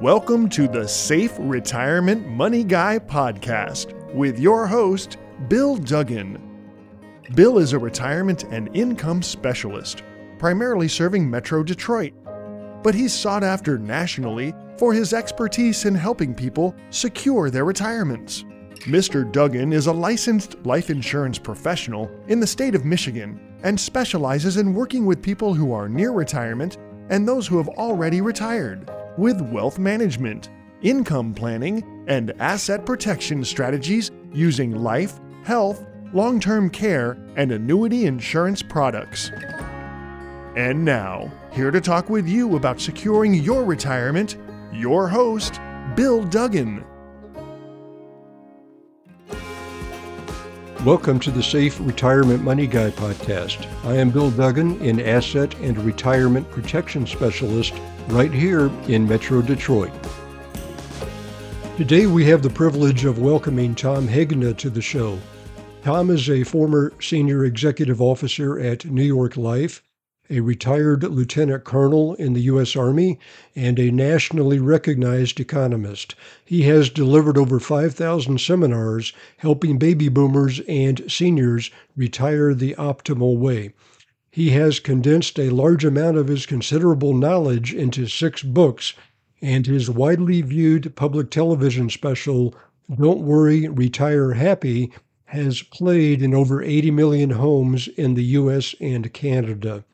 [0.00, 5.16] Welcome to the Safe Retirement Money Guy podcast with your host,
[5.48, 6.40] Bill Duggan.
[7.34, 10.04] Bill is a retirement and income specialist,
[10.38, 12.12] primarily serving Metro Detroit,
[12.84, 18.44] but he's sought after nationally for his expertise in helping people secure their retirements.
[18.82, 19.28] Mr.
[19.32, 24.74] Duggan is a licensed life insurance professional in the state of Michigan and specializes in
[24.74, 26.78] working with people who are near retirement
[27.10, 30.48] and those who have already retired with wealth management,
[30.80, 38.62] income planning, and asset protection strategies using life, health, long term care, and annuity insurance
[38.62, 39.30] products.
[40.56, 44.36] And now, here to talk with you about securing your retirement,
[44.72, 45.60] your host,
[45.96, 46.84] Bill Duggan.
[50.84, 53.66] Welcome to the Safe Retirement Money Guy podcast.
[53.84, 57.74] I am Bill Duggan, an asset and retirement protection specialist
[58.06, 59.90] right here in Metro Detroit.
[61.76, 65.18] Today we have the privilege of welcoming Tom Hegna to the show.
[65.82, 69.82] Tom is a former senior executive officer at New York Life,
[70.30, 72.76] a retired lieutenant colonel in the U.S.
[72.76, 73.18] Army,
[73.56, 76.14] and a nationally recognized economist.
[76.44, 83.72] He has delivered over 5,000 seminars helping baby boomers and seniors retire the optimal way.
[84.30, 88.92] He has condensed a large amount of his considerable knowledge into six books,
[89.40, 92.54] and his widely viewed public television special,
[92.94, 94.92] Don't Worry, Retire Happy,
[95.24, 99.84] has played in over 80 million homes in the US and Canada.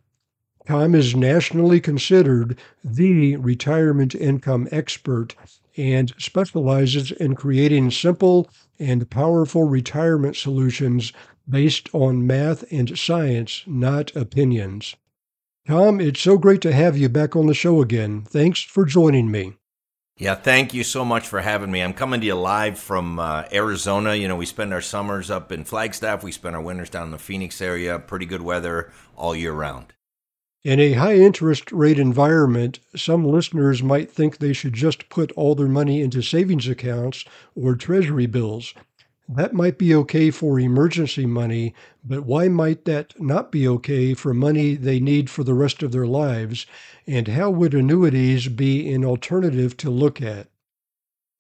[0.67, 5.35] Tom is nationally considered the retirement income expert
[5.77, 8.49] and specializes in creating simple
[8.79, 11.13] and powerful retirement solutions
[11.49, 14.97] based on math and science, not opinions.
[15.67, 18.23] Tom, it's so great to have you back on the show again.
[18.23, 19.55] Thanks for joining me.
[20.17, 21.83] Yeah, thank you so much for having me.
[21.83, 24.15] I'm coming to you live from uh, Arizona.
[24.15, 27.11] You know, we spend our summers up in Flagstaff, we spend our winters down in
[27.11, 27.99] the Phoenix area.
[27.99, 29.94] Pretty good weather all year round.
[30.65, 35.55] In a high interest rate environment, some listeners might think they should just put all
[35.55, 38.73] their money into savings accounts or treasury bills.
[39.29, 44.33] That might be okay for emergency money, but why might that not be okay for
[44.33, 46.65] money they need for the rest of their lives?
[47.07, 50.49] And how would annuities be an alternative to look at?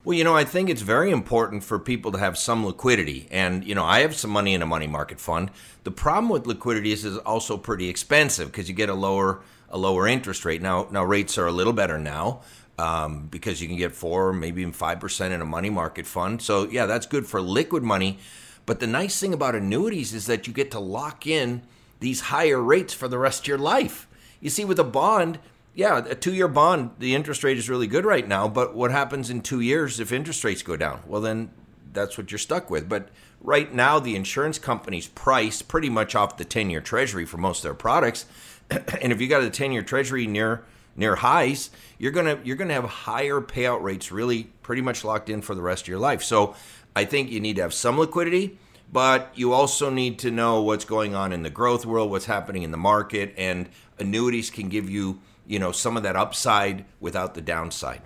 [0.04, 3.26] Well, you know, I think it's very important for people to have some liquidity.
[3.30, 5.50] And, you know, I have some money in a money market fund.
[5.84, 9.78] The problem with liquidity is it's also pretty expensive because you get a lower a
[9.78, 10.60] lower interest rate.
[10.60, 12.42] Now now rates are a little better now,
[12.78, 16.42] um, because you can get four, maybe even five percent in a money market fund.
[16.42, 18.18] So yeah, that's good for liquid money.
[18.66, 21.62] But the nice thing about annuities is that you get to lock in
[22.00, 24.06] these higher rates for the rest of your life.
[24.40, 25.38] You see, with a bond,
[25.74, 28.46] yeah, a two-year bond, the interest rate is really good right now.
[28.48, 31.00] But what happens in two years if interest rates go down?
[31.06, 31.50] Well, then
[31.92, 32.88] that's what you're stuck with.
[32.88, 33.08] But
[33.40, 37.62] right now, the insurance companies price pretty much off the 10-year Treasury for most of
[37.64, 38.26] their products.
[38.70, 40.64] and if you got a 10-year Treasury near
[40.96, 45.42] near highs, you're gonna you're gonna have higher payout rates really pretty much locked in
[45.42, 46.22] for the rest of your life.
[46.22, 46.54] So
[46.94, 48.58] I think you need to have some liquidity,
[48.92, 52.62] but you also need to know what's going on in the growth world, what's happening
[52.62, 53.68] in the market, and
[53.98, 58.02] annuities can give you you know some of that upside without the downside.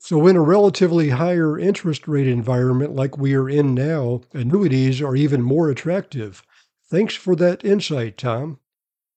[0.00, 5.16] So, in a relatively higher interest rate environment like we are in now, annuities are
[5.16, 6.42] even more attractive.
[6.88, 8.58] Thanks for that insight, Tom.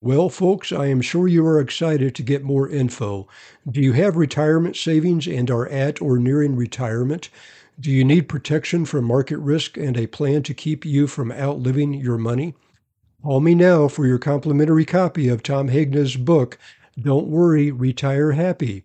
[0.02, 3.28] Well, folks, I am sure you are excited to get more info.
[3.70, 7.30] Do you have retirement savings and are at or nearing retirement?
[7.78, 11.94] Do you need protection from market risk and a plan to keep you from outliving
[11.94, 12.56] your money?
[13.22, 16.58] Call me now for your complimentary copy of Tom Hegna's book,
[17.02, 18.84] Don't Worry, Retire Happy.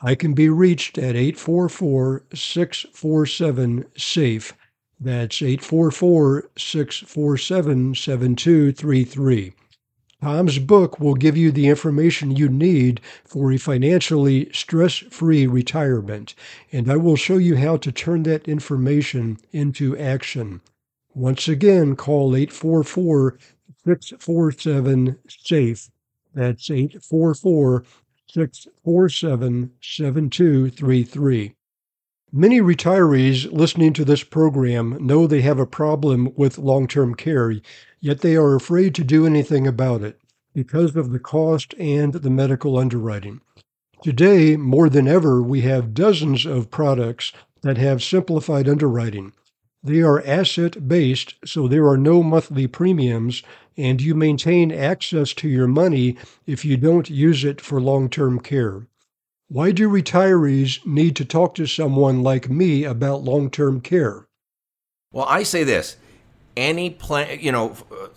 [0.00, 4.54] I can be reached at 844 647 SAFE.
[4.98, 9.52] That's 844 647 7233.
[10.22, 16.34] Tom's book will give you the information you need for a financially stress free retirement,
[16.72, 20.62] and I will show you how to turn that information into action.
[21.14, 23.38] Once again, call 844
[23.84, 25.90] 647 SAFE.
[26.34, 27.84] That's 844
[28.28, 31.54] 647 7233.
[32.34, 37.54] Many retirees listening to this program know they have a problem with long term care,
[38.00, 40.18] yet they are afraid to do anything about it
[40.54, 43.42] because of the cost and the medical underwriting.
[44.02, 49.32] Today, more than ever, we have dozens of products that have simplified underwriting.
[49.82, 53.42] They are asset based, so there are no monthly premiums,
[53.76, 58.38] and you maintain access to your money if you don't use it for long term
[58.38, 58.86] care.
[59.48, 64.28] Why do retirees need to talk to someone like me about long term care?
[65.12, 65.96] Well, I say this
[66.56, 68.08] any plan, you know, uh,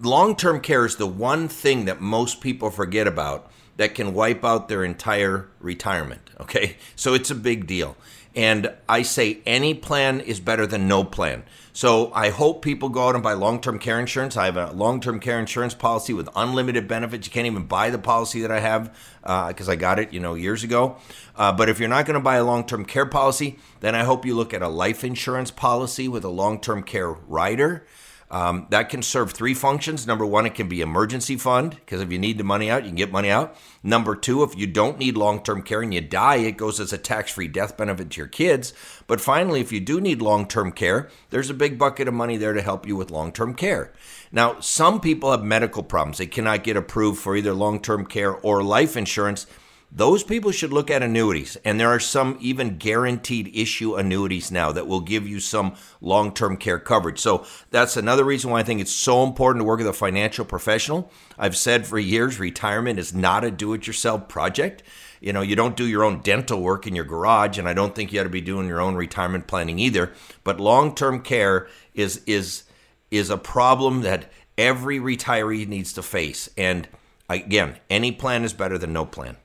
[0.00, 4.44] long term care is the one thing that most people forget about that can wipe
[4.44, 6.30] out their entire retirement.
[6.40, 6.76] Okay.
[6.94, 7.96] So it's a big deal.
[8.34, 11.44] And I say any plan is better than no plan.
[11.72, 14.36] So I hope people go out and buy long term care insurance.
[14.36, 17.26] I have a long term care insurance policy with unlimited benefits.
[17.26, 20.20] You can't even buy the policy that I have because uh, I got it, you
[20.20, 20.96] know, years ago.
[21.36, 24.04] Uh, but if you're not going to buy a long term care policy, then I
[24.04, 27.84] hope you look at a life insurance policy with a long term care rider.
[28.30, 30.06] Um, that can serve three functions.
[30.06, 32.88] Number one, it can be emergency fund because if you need the money out, you
[32.88, 33.56] can get money out.
[33.82, 36.92] Number two, if you don't need long term care and you die, it goes as
[36.92, 38.72] a tax free death benefit to your kids.
[39.06, 42.36] But finally, if you do need long term care, there's a big bucket of money
[42.36, 43.92] there to help you with long term care.
[44.32, 46.18] Now, some people have medical problems.
[46.18, 49.46] They cannot get approved for either long term care or life insurance
[49.94, 51.56] those people should look at annuities.
[51.64, 56.34] And there are some even guaranteed issue annuities now that will give you some long
[56.34, 57.20] term care coverage.
[57.20, 60.44] So that's another reason why I think it's so important to work with a financial
[60.44, 61.10] professional.
[61.38, 64.82] I've said for years retirement is not a do it yourself project.
[65.20, 67.94] You know, you don't do your own dental work in your garage, and I don't
[67.94, 70.12] think you ought to be doing your own retirement planning either.
[70.42, 72.64] But long term care is is
[73.10, 76.50] is a problem that every retiree needs to face.
[76.58, 76.88] And
[77.28, 79.36] again, any plan is better than no plan.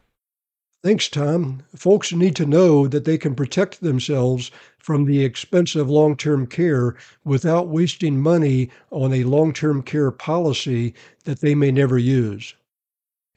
[0.82, 1.64] Thanks, Tom.
[1.76, 6.96] Folks need to know that they can protect themselves from the expensive long term care
[7.26, 10.94] without wasting money on a long term care policy
[11.26, 12.56] that they may never use.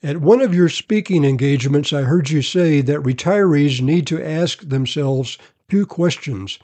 [0.04, 4.68] At one of your speaking engagements, I heard you say that retirees need to ask
[4.68, 5.36] themselves
[5.68, 6.60] two questions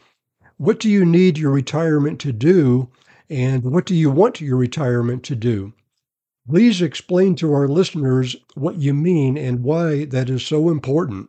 [0.58, 2.88] What do you need your retirement to do?
[3.28, 5.72] And what do you want your retirement to do?
[6.48, 11.28] Please explain to our listeners what you mean and why that is so important.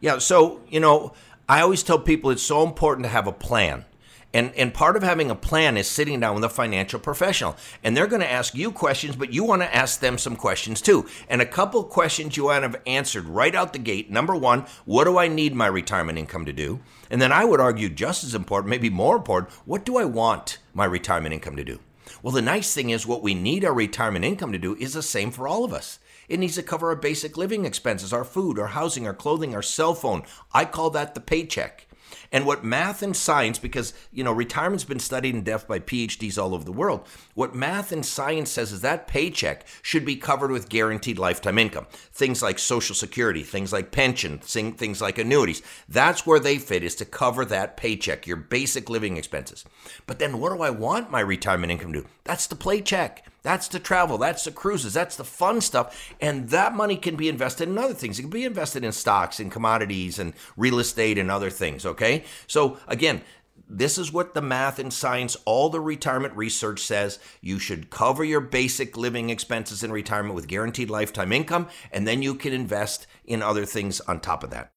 [0.00, 1.14] Yeah, so, you know,
[1.48, 3.86] I always tell people it's so important to have a plan.
[4.34, 7.56] And, and part of having a plan is sitting down with a financial professional.
[7.82, 10.82] And they're going to ask you questions, but you want to ask them some questions
[10.82, 11.06] too.
[11.30, 14.10] And a couple questions you want to have answered right out the gate.
[14.10, 16.80] Number one, what do I need my retirement income to do?
[17.10, 20.58] And then I would argue just as important, maybe more important, what do I want
[20.74, 21.80] my retirement income to do?
[22.22, 25.02] Well, the nice thing is what we need our retirement income to do is the
[25.02, 25.98] same for all of us.
[26.28, 29.62] It needs to cover our basic living expenses, our food, our housing, our clothing, our
[29.62, 30.22] cell phone.
[30.52, 31.87] I call that the paycheck.
[32.30, 36.40] And what math and science, because you know retirement's been studied in depth by PhDs
[36.40, 40.50] all over the world, what math and science says is that paycheck should be covered
[40.50, 41.86] with guaranteed lifetime income.
[42.12, 45.62] Things like Social Security, things like pension, things like annuities.
[45.88, 49.64] That's where they fit is to cover that paycheck, your basic living expenses.
[50.06, 52.08] But then what do I want my retirement income to do?
[52.28, 53.24] That's the play check.
[53.42, 54.18] That's the travel.
[54.18, 54.92] That's the cruises.
[54.92, 56.12] That's the fun stuff.
[56.20, 58.18] And that money can be invested in other things.
[58.18, 61.86] It can be invested in stocks and commodities and real estate and other things.
[61.86, 62.24] Okay.
[62.46, 63.22] So again,
[63.66, 67.18] this is what the math and science, all the retirement research says.
[67.40, 72.20] You should cover your basic living expenses in retirement with guaranteed lifetime income, and then
[72.20, 74.70] you can invest in other things on top of that.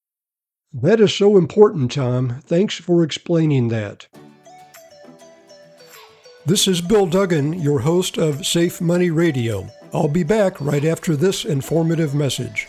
[0.72, 2.40] That is so important, Tom.
[2.46, 4.08] Thanks for explaining that.
[6.44, 9.70] This is Bill Duggan, your host of Safe Money Radio.
[9.94, 12.68] I'll be back right after this informative message.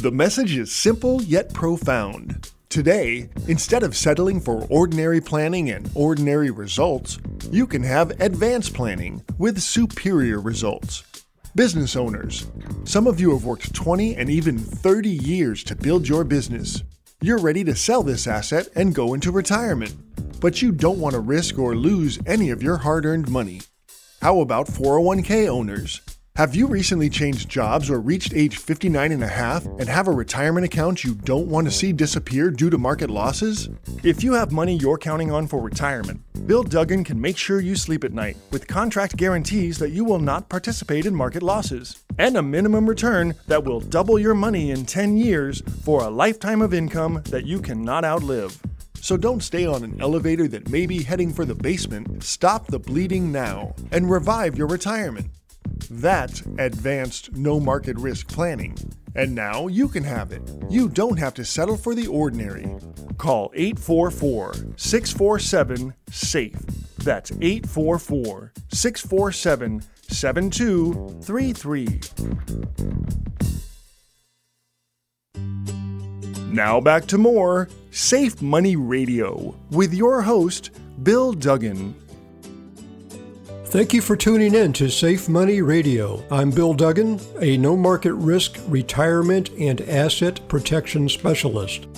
[0.00, 2.50] The message is simple yet profound.
[2.70, 7.18] Today, instead of settling for ordinary planning and ordinary results,
[7.50, 11.13] you can have advanced planning with superior results.
[11.56, 12.48] Business owners,
[12.82, 16.82] some of you have worked 20 and even 30 years to build your business.
[17.20, 19.94] You're ready to sell this asset and go into retirement,
[20.40, 23.60] but you don't want to risk or lose any of your hard earned money.
[24.20, 26.00] How about 401k owners?
[26.36, 30.10] Have you recently changed jobs or reached age 59 and a half and have a
[30.10, 33.68] retirement account you don't want to see disappear due to market losses?
[34.02, 37.76] If you have money you're counting on for retirement, Bill Duggan can make sure you
[37.76, 42.36] sleep at night with contract guarantees that you will not participate in market losses and
[42.36, 46.74] a minimum return that will double your money in 10 years for a lifetime of
[46.74, 48.60] income that you cannot outlive.
[49.00, 52.24] So don't stay on an elevator that may be heading for the basement.
[52.24, 55.28] Stop the bleeding now and revive your retirement.
[55.90, 58.76] That's advanced no market risk planning.
[59.14, 60.42] And now you can have it.
[60.68, 62.68] You don't have to settle for the ordinary.
[63.16, 66.60] Call 844 647 SAFE.
[66.98, 72.00] That's 844 647 7233.
[76.52, 80.70] Now back to more Safe Money Radio with your host,
[81.02, 81.94] Bill Duggan.
[83.74, 86.22] Thank you for tuning in to Safe Money Radio.
[86.30, 91.88] I'm Bill Duggan, a no market risk retirement and asset protection specialist.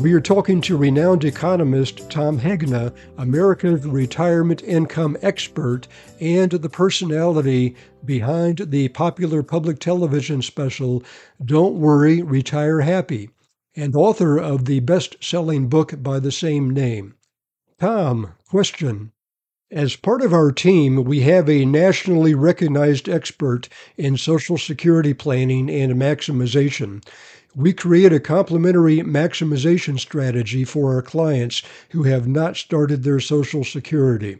[0.00, 5.88] We are talking to renowned economist Tom Hegna, America's retirement income expert,
[6.20, 11.02] and the personality behind the popular public television special
[11.44, 13.30] Don't Worry, Retire Happy,
[13.74, 17.16] and author of the best selling book by the same name.
[17.80, 19.10] Tom, question.
[19.70, 25.68] As part of our team, we have a nationally recognized expert in Social Security planning
[25.68, 27.04] and maximization.
[27.54, 33.62] We create a complementary maximization strategy for our clients who have not started their Social
[33.62, 34.38] Security.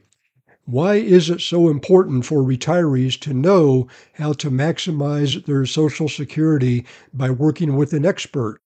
[0.65, 6.87] Why is it so important for retirees to know how to maximize their Social Security
[7.13, 8.63] by working with an expert?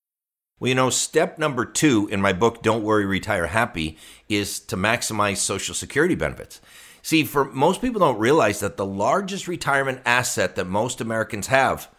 [0.63, 4.77] Well, you know, step number two in my book, Don't Worry, Retire Happy, is to
[4.77, 6.61] maximize Social Security benefits.
[7.03, 11.91] See, for most people don't realize that the largest retirement asset that most Americans have,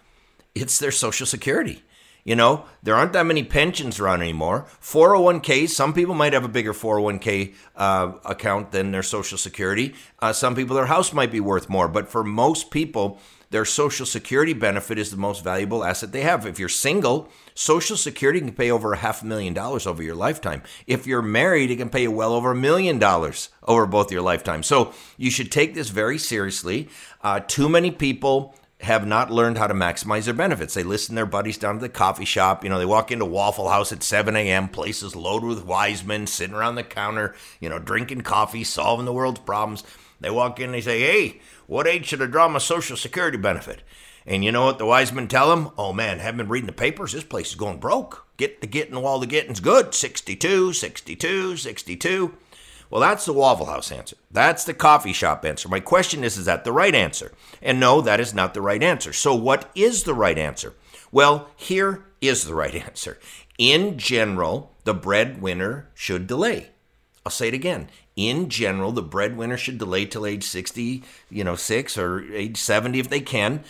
[0.55, 1.83] it's their Social Security.
[2.23, 4.65] You know, there aren't that many pensions around anymore.
[4.81, 9.93] 401k, some people might have a bigger 401k uh, account than their Social Security.
[10.19, 11.89] Uh, some people, their house might be worth more.
[11.89, 13.19] But for most people,
[13.53, 16.47] their Social Security benefit is the most valuable asset they have.
[16.47, 20.15] If you're single, Social Security can pay over a half a million dollars over your
[20.15, 20.63] lifetime.
[20.87, 24.23] If you're married, it can pay you well over a million dollars over both your
[24.23, 24.63] lifetime.
[24.63, 26.89] So you should take this very seriously.
[27.21, 30.73] Uh, too many people have not learned how to maximize their benefits.
[30.73, 32.63] They listen to their buddies down to the coffee shop.
[32.63, 36.25] You know, they walk into Waffle House at 7 a.m., places loaded with wise men
[36.25, 39.83] sitting around the counter, you know, drinking coffee, solving the world's problems.
[40.23, 43.37] They walk in, and they say, Hey, what age should I draw my Social Security
[43.37, 43.81] benefit?
[44.25, 45.71] And you know what the wise men tell them?
[45.77, 47.11] Oh man, haven't been reading the papers.
[47.11, 48.25] This place is going broke.
[48.37, 49.93] Get the getting while the getting's good.
[49.93, 52.37] 62, 62, 62.
[52.89, 54.15] Well, that's the Waffle House answer.
[54.29, 55.67] That's the coffee shop answer.
[55.67, 57.31] My question is, is that the right answer?
[57.61, 59.13] And no, that is not the right answer.
[59.13, 60.73] So, what is the right answer?
[61.11, 63.17] Well, here is the right answer.
[63.57, 66.69] In general, the breadwinner should delay.
[67.25, 71.55] I'll say it again in general, the breadwinner should delay till age 60, you know,
[71.55, 73.63] six or age 70 if they can.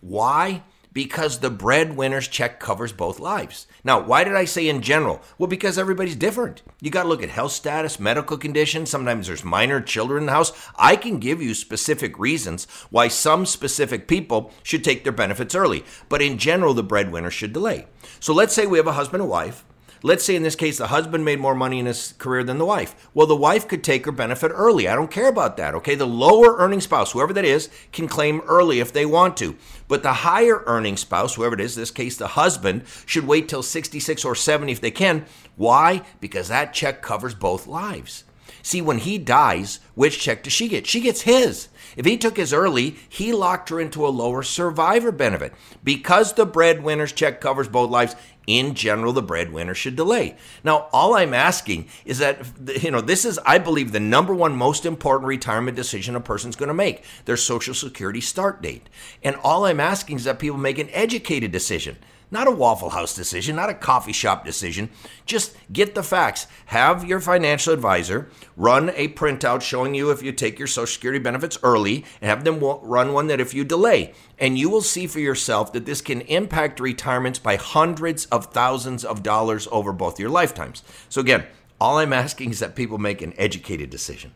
[0.00, 0.62] Why?
[0.92, 3.66] Because the breadwinner's check covers both lives.
[3.84, 5.20] Now, why did I say in general?
[5.36, 6.62] Well, because everybody's different.
[6.80, 8.90] You got to look at health status, medical conditions.
[8.90, 10.52] Sometimes there's minor children in the house.
[10.76, 15.84] I can give you specific reasons why some specific people should take their benefits early.
[16.08, 17.86] But in general, the breadwinner should delay.
[18.20, 19.64] So let's say we have a husband and wife
[20.02, 22.64] Let's say in this case, the husband made more money in his career than the
[22.64, 23.08] wife.
[23.14, 24.86] Well, the wife could take her benefit early.
[24.86, 25.94] I don't care about that, okay?
[25.94, 29.56] The lower earning spouse, whoever that is, can claim early if they want to.
[29.88, 33.48] But the higher earning spouse, whoever it is, in this case, the husband, should wait
[33.48, 35.26] till 66 or 70 if they can.
[35.56, 36.02] Why?
[36.20, 38.24] Because that check covers both lives.
[38.62, 40.86] See, when he dies, which check does she get?
[40.86, 41.68] She gets his.
[41.96, 45.52] If he took his early, he locked her into a lower survivor benefit.
[45.82, 48.14] Because the breadwinner's check covers both lives,
[48.48, 50.34] in general, the breadwinner should delay.
[50.64, 52.40] Now, all I'm asking is that,
[52.82, 56.56] you know, this is, I believe, the number one most important retirement decision a person's
[56.56, 58.88] going to make their Social Security start date.
[59.22, 61.98] And all I'm asking is that people make an educated decision.
[62.30, 64.90] Not a Waffle House decision, not a coffee shop decision.
[65.24, 66.46] Just get the facts.
[66.66, 71.18] Have your financial advisor run a printout showing you if you take your Social Security
[71.18, 74.12] benefits early and have them run one that if you delay.
[74.38, 79.04] And you will see for yourself that this can impact retirements by hundreds of thousands
[79.04, 80.82] of dollars over both your lifetimes.
[81.08, 81.46] So, again,
[81.80, 84.32] all I'm asking is that people make an educated decision.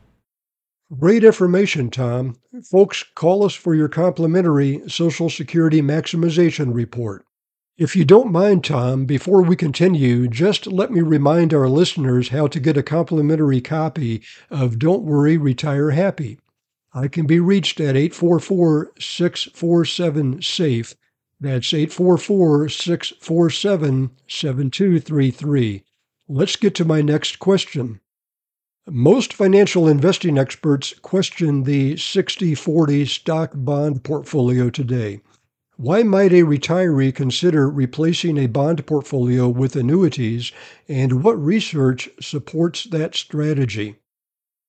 [0.98, 2.36] Great information, Tom.
[2.70, 7.24] Folks, call us for your complimentary Social Security Maximization Report.
[7.82, 12.46] If you don't mind, Tom, before we continue, just let me remind our listeners how
[12.46, 16.38] to get a complimentary copy of Don't Worry, Retire Happy.
[16.94, 20.94] I can be reached at 844 647 SAFE.
[21.40, 25.82] That's 844 647 7233.
[26.28, 27.98] Let's get to my next question.
[28.86, 35.20] Most financial investing experts question the 60 40 stock bond portfolio today.
[35.82, 40.52] Why might a retiree consider replacing a bond portfolio with annuities,
[40.88, 43.96] and what research supports that strategy?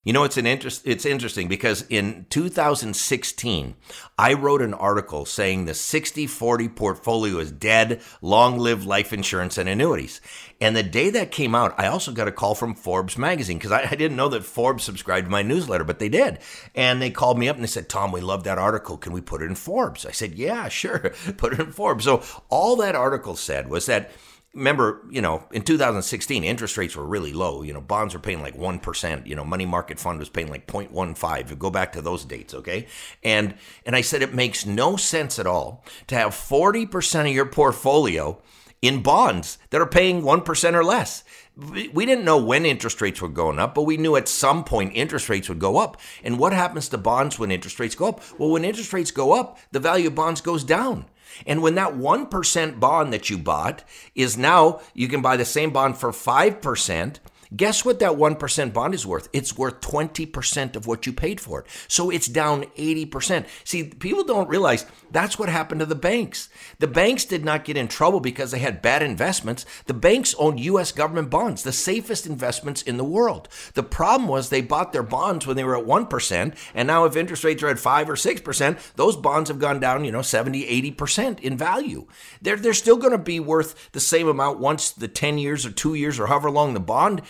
[0.03, 0.81] You know, it's an interest.
[0.83, 3.75] It's interesting because in 2016,
[4.17, 8.01] I wrote an article saying the 60-40 portfolio is dead.
[8.21, 10.19] Long live life insurance and annuities.
[10.59, 13.71] And the day that came out, I also got a call from Forbes magazine because
[13.71, 16.39] I, I, didn't know that Forbes subscribed to my newsletter, but they did.
[16.75, 18.97] And they called me up and they said, "Tom, we love that article.
[18.97, 20.99] Can we put it in Forbes?" I said, "Yeah, sure,
[21.37, 24.11] put it in Forbes." So all that article said was that
[24.53, 27.63] remember, you know, in 2016, interest rates were really low.
[27.63, 29.27] You know, bonds were paying like 1%.
[29.27, 31.57] You know, money market fund was paying like 0.15.
[31.57, 32.87] Go back to those dates, okay?
[33.23, 33.55] And
[33.85, 38.41] and I said it makes no sense at all to have 40% of your portfolio
[38.81, 41.23] in bonds that are paying 1% or less.
[41.55, 44.91] We didn't know when interest rates were going up, but we knew at some point
[44.93, 46.01] interest rates would go up.
[46.23, 48.21] And what happens to bonds when interest rates go up?
[48.37, 51.05] Well, when interest rates go up, the value of bonds goes down.
[51.45, 53.83] And when that 1% bond that you bought
[54.15, 57.17] is now, you can buy the same bond for 5%,
[57.55, 59.29] Guess what that 1% bond is worth?
[59.31, 61.67] It's worth 20% of what you paid for it.
[61.87, 63.45] So it's down 80%.
[63.63, 66.49] See, people don't realize that's what happened to the banks.
[66.79, 69.65] The banks did not get in trouble because they had bad investments.
[69.85, 73.47] The banks owned US government bonds, the safest investments in the world.
[73.75, 77.15] The problem was they bought their bonds when they were at 1%, and now if
[77.15, 80.91] interest rates are at 5 or 6%, those bonds have gone down, you know, 70,
[80.93, 82.07] 80% in value.
[82.41, 85.71] They're, they're still going to be worth the same amount once the 10 years or
[85.71, 87.21] 2 years or however long the bond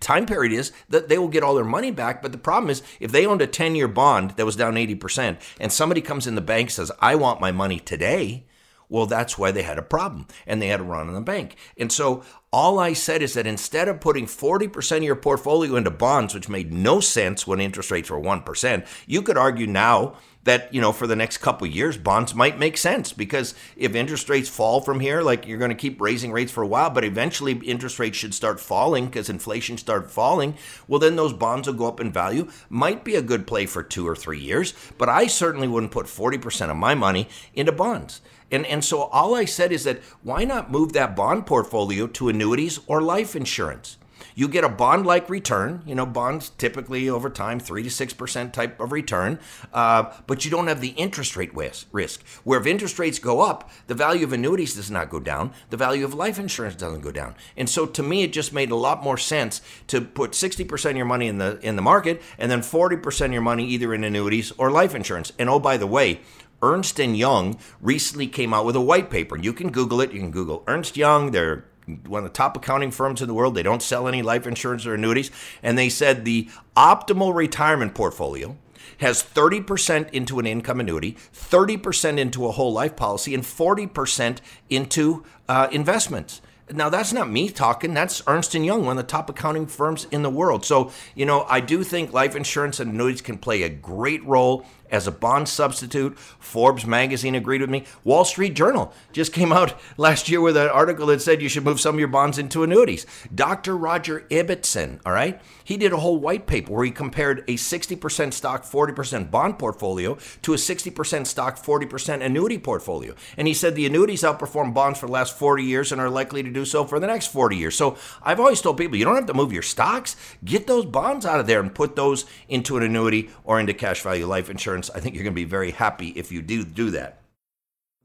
[0.00, 2.22] time period is that they will get all their money back.
[2.22, 5.40] But the problem is if they owned a 10 year bond that was down 80%
[5.60, 8.44] and somebody comes in the bank says, I want my money today.
[8.90, 11.56] Well, that's why they had a problem and they had a run on the bank.
[11.76, 15.90] And so all I said is that instead of putting 40% of your portfolio into
[15.90, 20.72] bonds, which made no sense when interest rates were 1%, you could argue now that
[20.72, 24.48] you know for the next couple years bonds might make sense because if interest rates
[24.48, 27.52] fall from here like you're going to keep raising rates for a while but eventually
[27.64, 30.54] interest rates should start falling because inflation start falling
[30.86, 32.48] well then those bonds will go up in value.
[32.68, 36.06] Might be a good play for 2 or 3 years but I certainly wouldn't put
[36.06, 38.20] 40% of my money into bonds.
[38.50, 42.28] And and so all I said is that why not move that bond portfolio to
[42.28, 43.98] annuities or life insurance
[44.38, 45.82] you get a bond like return.
[45.84, 49.40] You know, bonds typically over time, 3 to 6% type of return,
[49.74, 52.24] uh, but you don't have the interest rate risk.
[52.44, 55.76] Where if interest rates go up, the value of annuities does not go down, the
[55.76, 57.34] value of life insurance doesn't go down.
[57.56, 60.96] And so to me, it just made a lot more sense to put 60% of
[60.96, 64.04] your money in the, in the market and then 40% of your money either in
[64.04, 65.32] annuities or life insurance.
[65.40, 66.20] And oh, by the way,
[66.62, 69.36] Ernst and Young recently came out with a white paper.
[69.36, 70.12] You can Google it.
[70.12, 71.32] You can Google Ernst Young.
[71.32, 71.64] They're
[72.06, 73.54] one of the top accounting firms in the world.
[73.54, 75.30] They don't sell any life insurance or annuities.
[75.62, 78.56] And they said the optimal retirement portfolio
[78.98, 85.24] has 30% into an income annuity, 30% into a whole life policy, and 40% into
[85.48, 86.40] uh, investments.
[86.70, 87.94] Now that's not me talking.
[87.94, 90.66] That's Ernst and Young, one of the top accounting firms in the world.
[90.66, 94.66] So you know, I do think life insurance and annuities can play a great role
[94.90, 96.18] as a bond substitute.
[96.18, 97.84] Forbes magazine agreed with me.
[98.04, 101.64] Wall Street Journal just came out last year with an article that said you should
[101.64, 103.06] move some of your bonds into annuities.
[103.34, 103.76] Dr.
[103.76, 108.32] Roger Ibbotson, all right, he did a whole white paper where he compared a 60%
[108.32, 113.14] stock, 40% bond portfolio to a 60% stock, 40% annuity portfolio.
[113.36, 116.42] And he said the annuities outperform bonds for the last 40 years and are likely
[116.42, 117.76] to do so for the next 40 years.
[117.76, 121.26] So I've always told people you don't have to move your stocks, get those bonds
[121.26, 124.77] out of there and put those into an annuity or into cash value life insurance
[124.78, 127.20] insurance, I think you're going to be very happy if you do do that.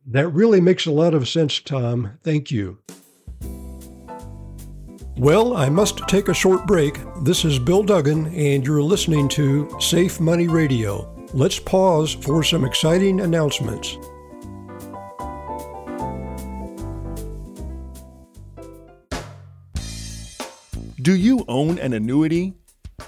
[0.06, 2.20] That really makes a lot of sense, Tom.
[2.24, 2.80] Thank you.
[5.16, 7.00] Well, I must take a short break.
[7.22, 11.10] This is Bill Duggan, and you're listening to Safe Money Radio.
[11.34, 13.98] Let's pause for some exciting announcements.
[21.02, 22.54] Do you own an annuity?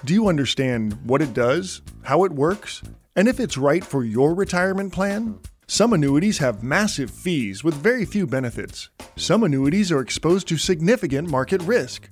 [0.03, 2.83] Do you understand what it does, how it works,
[3.15, 8.05] and if it's right for your retirement plan, some annuities have massive fees with very
[8.05, 8.89] few benefits.
[9.15, 12.09] Some annuities are exposed to significant market risk.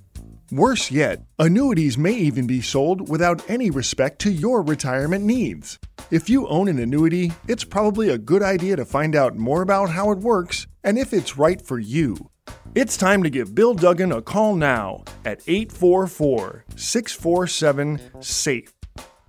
[0.50, 5.78] Worse yet, annuities may even be sold without any respect to your retirement needs.
[6.10, 9.90] If you own an annuity, it's probably a good idea to find out more about
[9.90, 12.30] how it works and if it's right for you.
[12.74, 18.73] It's time to give Bill Duggan a call now at 844 647 SAFE.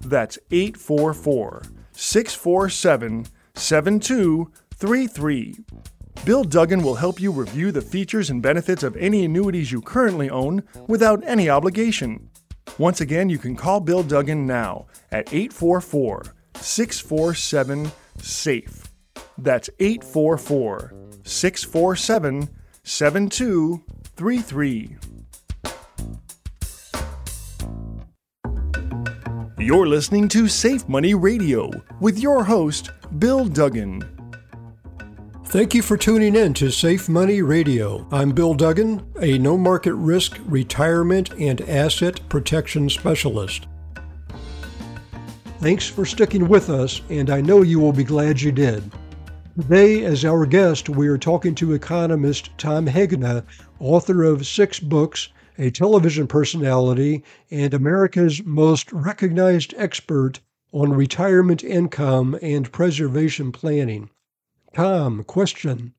[0.06, 1.64] That's 844
[1.94, 5.56] 647 7233.
[6.24, 10.30] Bill Duggan will help you review the features and benefits of any annuities you currently
[10.30, 12.30] own without any obligation.
[12.78, 16.24] Once again, you can call Bill Duggan now at 844
[16.56, 18.84] 647 SAFE.
[19.38, 22.50] That's 844 647
[22.84, 24.98] 7233.
[29.66, 34.04] You're listening to Safe Money Radio with your host, Bill Duggan.
[35.46, 38.08] Thank you for tuning in to Safe Money Radio.
[38.12, 43.66] I'm Bill Duggan, a no market risk retirement and asset protection specialist.
[45.58, 48.84] Thanks for sticking with us, and I know you will be glad you did.
[49.60, 53.44] Today, as our guest, we are talking to economist Tom Hegna,
[53.80, 60.40] author of six books, a television personality, and America's most recognized expert
[60.72, 64.10] on retirement income and preservation planning.
[64.74, 65.94] Tom, question.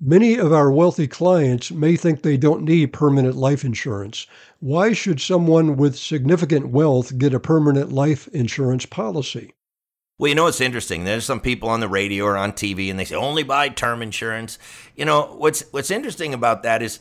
[0.00, 4.26] Many of our wealthy clients may think they don't need permanent life insurance.
[4.58, 9.52] Why should someone with significant wealth get a permanent life insurance policy?
[10.18, 11.04] Well, you know what's interesting?
[11.04, 14.02] There's some people on the radio or on TV, and they say only buy term
[14.02, 14.58] insurance.
[14.94, 17.00] You know what's what's interesting about that is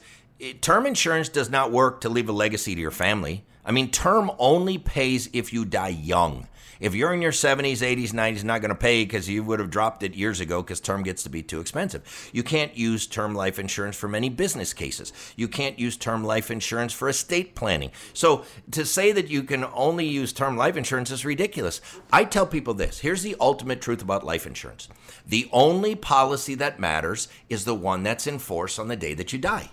[0.61, 3.45] term insurance does not work to leave a legacy to your family.
[3.63, 6.47] I mean, term only pays if you die young.
[6.79, 9.69] If you're in your 70s, 80s, 90s, not going to pay because you would have
[9.69, 12.31] dropped it years ago because term gets to be too expensive.
[12.33, 15.13] You can't use term life insurance for many business cases.
[15.35, 17.91] You can't use term life insurance for estate planning.
[18.13, 21.81] So to say that you can only use term life insurance is ridiculous.
[22.11, 24.89] I tell people this here's the ultimate truth about life insurance
[25.23, 29.31] the only policy that matters is the one that's in force on the day that
[29.31, 29.69] you die.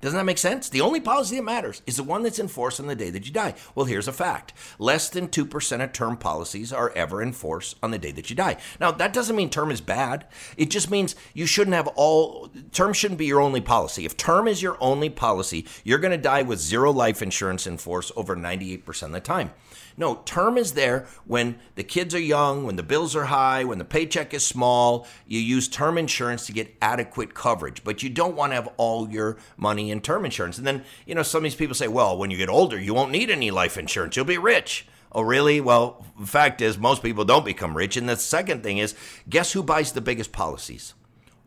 [0.00, 0.68] Doesn't that make sense?
[0.68, 3.26] The only policy that matters is the one that's in force on the day that
[3.26, 3.54] you die.
[3.74, 7.90] Well, here's a fact less than 2% of term policies are ever in force on
[7.90, 8.58] the day that you die.
[8.78, 10.26] Now, that doesn't mean term is bad.
[10.56, 14.04] It just means you shouldn't have all, term shouldn't be your only policy.
[14.04, 17.78] If term is your only policy, you're going to die with zero life insurance in
[17.78, 19.52] force over 98% of the time.
[19.96, 23.78] No, term is there when the kids are young, when the bills are high, when
[23.78, 25.06] the paycheck is small.
[25.26, 29.08] You use term insurance to get adequate coverage, but you don't want to have all
[29.08, 30.58] your money in term insurance.
[30.58, 32.92] And then, you know, some of these people say, well, when you get older, you
[32.92, 34.16] won't need any life insurance.
[34.16, 34.86] You'll be rich.
[35.12, 35.62] Oh, really?
[35.62, 37.96] Well, the fact is, most people don't become rich.
[37.96, 38.94] And the second thing is,
[39.30, 40.92] guess who buys the biggest policies?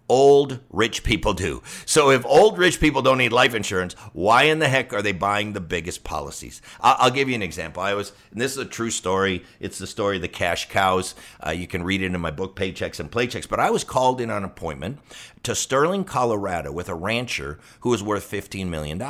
[0.09, 1.61] Old rich people do.
[1.85, 5.11] So if old rich people don't need life insurance, why in the heck are they
[5.11, 6.61] buying the biggest policies?
[6.81, 7.81] I'll, give you an example.
[7.81, 9.43] I was, and this is a true story.
[9.59, 11.15] It's the story of the cash cows.
[11.45, 13.47] Uh, you can read it in my book, Paychecks and Playchecks.
[13.47, 14.99] But I was called in on appointment
[15.43, 19.01] to Sterling, Colorado, with a rancher who was worth $15 million.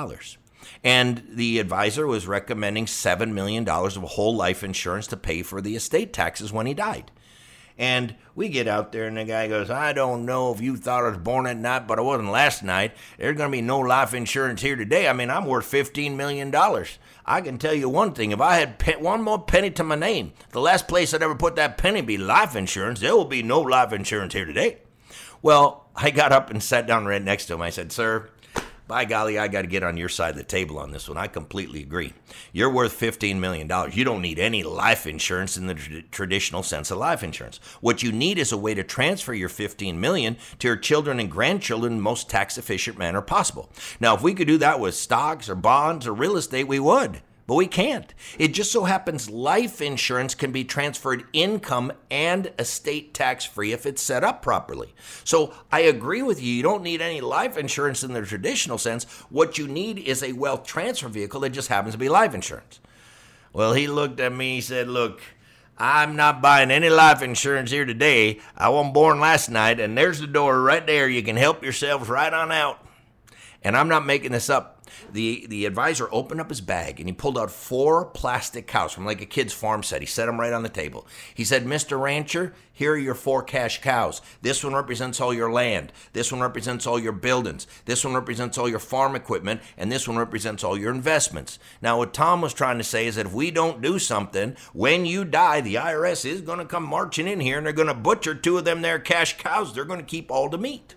[0.83, 5.75] And the advisor was recommending $7 million of whole life insurance to pay for the
[5.75, 7.11] estate taxes when he died.
[7.79, 11.05] And we get out there, and the guy goes, I don't know if you thought
[11.05, 12.91] I was born at night, but I wasn't last night.
[13.17, 15.07] There's going to be no life insurance here today.
[15.07, 16.53] I mean, I'm worth $15 million.
[17.25, 19.95] I can tell you one thing if I had pe- one more penny to my
[19.95, 22.99] name, the last place I'd ever put that penny be life insurance.
[22.99, 24.79] There will be no life insurance here today.
[25.41, 27.61] Well, I got up and sat down right next to him.
[27.61, 28.29] I said, Sir,
[28.89, 31.15] by golly, I got to get on your side of the table on this one.
[31.15, 32.13] I completely agree.
[32.51, 33.69] You're worth $15 million.
[33.91, 37.59] You don't need any life insurance in the tr- traditional sense of life insurance.
[37.81, 41.29] What you need is a way to transfer your 15 million to your children and
[41.29, 43.69] grandchildren in the most tax efficient manner possible.
[43.99, 47.21] Now, if we could do that with stocks or bonds or real estate, we would
[47.49, 48.13] but we can't.
[48.37, 53.87] It just so happens life insurance can be transferred income and estate tax free if
[53.87, 54.93] it's set up properly.
[55.23, 56.53] So I agree with you.
[56.53, 59.05] You don't need any life insurance in the traditional sense.
[59.31, 62.79] What you need is a wealth transfer vehicle that just happens to be life insurance.
[63.51, 65.19] Well, he looked at me, he said, Look,
[65.75, 68.41] I'm not buying any life insurance here today.
[68.55, 71.09] I wasn't born last night, and there's the door right there.
[71.09, 72.85] You can help yourselves right on out.
[73.63, 74.78] And I'm not making this up
[75.11, 79.05] the the advisor opened up his bag and he pulled out four plastic cows from
[79.05, 80.01] like a kid's farm set.
[80.01, 81.07] He set them right on the table.
[81.33, 81.99] He said, "Mr.
[81.99, 84.21] Rancher, here are your four cash cows.
[84.41, 85.91] This one represents all your land.
[86.13, 87.67] This one represents all your buildings.
[87.85, 91.97] This one represents all your farm equipment, and this one represents all your investments." Now,
[91.97, 95.25] what Tom was trying to say is that if we don't do something, when you
[95.25, 98.35] die, the IRS is going to come marching in here and they're going to butcher
[98.35, 99.73] two of them there cash cows.
[99.73, 100.95] They're going to keep all the meat.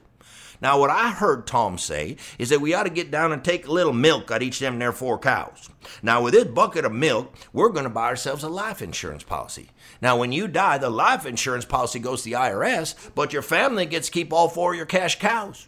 [0.63, 3.67] Now, what I heard Tom say is that we ought to get down and take
[3.67, 5.69] a little milk out each of them there four cows.
[6.05, 9.71] Now, with this bucket of milk, we're going to buy ourselves a life insurance policy.
[10.01, 13.87] Now, when you die, the life insurance policy goes to the IRS, but your family
[13.87, 15.67] gets to keep all four of your cash cows.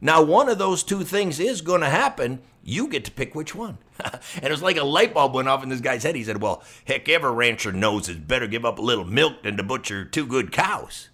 [0.00, 2.40] Now, one of those two things is going to happen.
[2.62, 3.78] You get to pick which one.
[4.04, 6.14] and it was like a light bulb went off in this guy's head.
[6.14, 9.56] He said, Well, heck, every rancher knows it's better give up a little milk than
[9.56, 11.08] to butcher two good cows.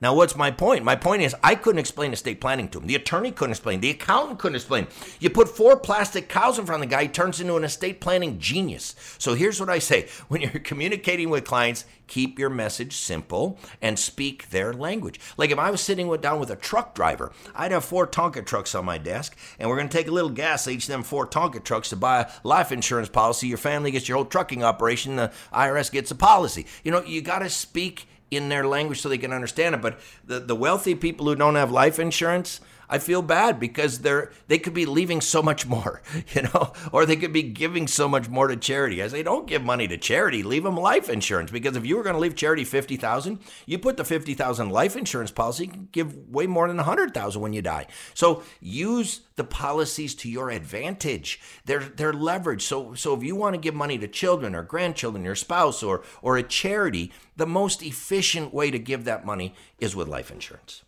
[0.00, 0.82] Now, what's my point?
[0.82, 2.86] My point is, I couldn't explain estate planning to him.
[2.86, 3.80] The attorney couldn't explain.
[3.80, 4.86] The accountant couldn't explain.
[5.18, 8.00] You put four plastic cows in front of the guy, he turns into an estate
[8.00, 8.94] planning genius.
[9.18, 13.98] So here's what I say when you're communicating with clients, keep your message simple and
[13.98, 15.20] speak their language.
[15.36, 18.46] Like if I was sitting with, down with a truck driver, I'd have four Tonka
[18.46, 21.02] trucks on my desk, and we're going to take a little gas each of them
[21.02, 23.48] four Tonka trucks to buy a life insurance policy.
[23.48, 26.66] Your family gets your whole trucking operation, the IRS gets a policy.
[26.84, 29.82] You know, you got to speak in their language so they can understand it.
[29.82, 32.60] But the, the wealthy people who don't have life insurance,
[32.92, 36.02] I feel bad because they're they could be leaving so much more,
[36.34, 39.00] you know, or they could be giving so much more to charity.
[39.00, 40.42] I say, don't give money to charity.
[40.42, 43.78] Leave them life insurance because if you were going to leave charity fifty thousand, you
[43.78, 45.66] put the fifty thousand life insurance policy.
[45.66, 47.86] You can give way more than a hundred thousand when you die.
[48.12, 51.40] So use the policies to your advantage.
[51.66, 52.62] They're they're leveraged.
[52.62, 56.02] So so if you want to give money to children or grandchildren, your spouse or
[56.22, 60.82] or a charity, the most efficient way to give that money is with life insurance.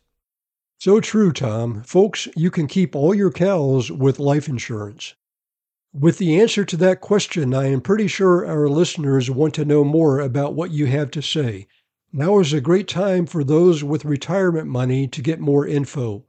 [0.84, 1.84] So true, Tom.
[1.84, 5.14] Folks, you can keep all your cows with life insurance.
[5.92, 9.84] With the answer to that question, I am pretty sure our listeners want to know
[9.84, 11.68] more about what you have to say.
[12.12, 16.24] Now is a great time for those with retirement money to get more info.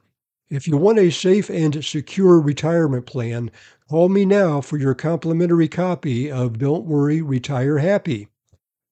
[0.48, 3.50] If you want a safe and secure retirement plan,
[3.90, 8.28] call me now for your complimentary copy of Don't Worry, Retire Happy.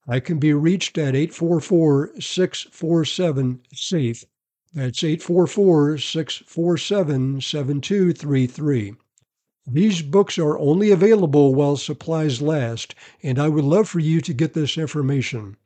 [0.09, 4.25] I can be reached at 844 647 SAFE.
[4.75, 8.95] That's 844 647 7233.
[9.67, 14.33] These books are only available while supplies last, and I would love for you to
[14.33, 15.57] get this information.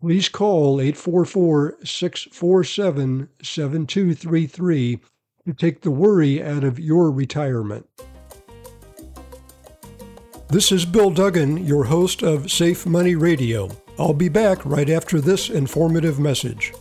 [0.00, 5.00] Please call 844 647 7233
[5.46, 7.88] to take the worry out of your retirement.
[10.48, 13.70] This is Bill Duggan, your host of Safe Money Radio.
[13.98, 16.72] I'll be back right after this informative message.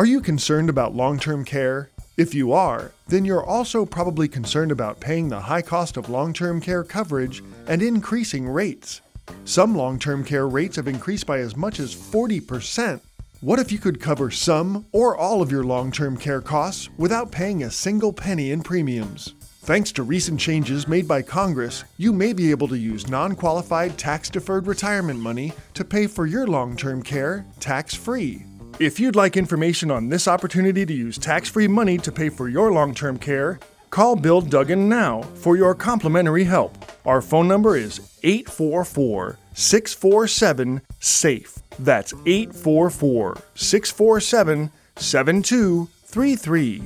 [0.00, 1.90] Are you concerned about long term care?
[2.16, 6.32] If you are, then you're also probably concerned about paying the high cost of long
[6.32, 9.02] term care coverage and increasing rates.
[9.44, 13.02] Some long term care rates have increased by as much as 40%.
[13.42, 17.30] What if you could cover some or all of your long term care costs without
[17.30, 19.34] paying a single penny in premiums?
[19.64, 23.98] Thanks to recent changes made by Congress, you may be able to use non qualified
[23.98, 28.46] tax deferred retirement money to pay for your long term care tax free.
[28.78, 32.48] If you'd like information on this opportunity to use tax free money to pay for
[32.48, 33.58] your long term care,
[33.90, 36.76] call Bill Duggan now for your complimentary help.
[37.04, 41.58] Our phone number is 844 647 SAFE.
[41.78, 46.82] That's 844 647 7233.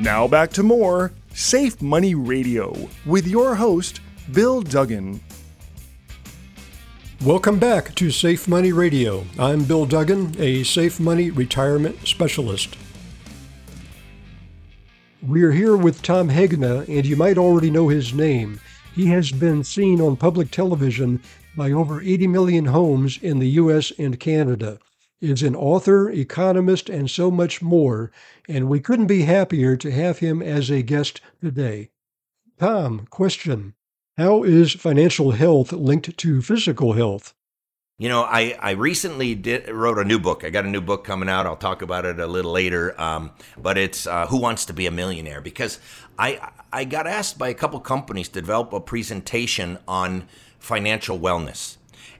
[0.00, 4.00] Now back to more Safe Money Radio with your host,
[4.32, 5.20] Bill Duggan.
[7.22, 9.26] Welcome back to Safe Money Radio.
[9.38, 12.78] I'm Bill Duggan, a safe money retirement specialist.
[15.22, 18.60] We're here with Tom Hegna, and you might already know his name.
[18.94, 21.20] He has been seen on public television
[21.54, 23.92] by over 80 million homes in the U.S.
[23.98, 24.78] and Canada.
[25.20, 28.10] Is an author, economist, and so much more,
[28.48, 31.90] and we couldn't be happier to have him as a guest today.
[32.58, 33.74] Tom, question
[34.16, 37.34] How is financial health linked to physical health?
[37.98, 40.44] You know, I, I recently did, wrote a new book.
[40.44, 41.46] I got a new book coming out.
[41.46, 43.00] I'll talk about it a little later.
[43.00, 45.40] Um, but it's uh, Who Wants to Be a Millionaire?
[45.40, 45.80] Because
[46.16, 50.28] I, I got asked by a couple companies to develop a presentation on
[50.60, 51.76] financial wellness.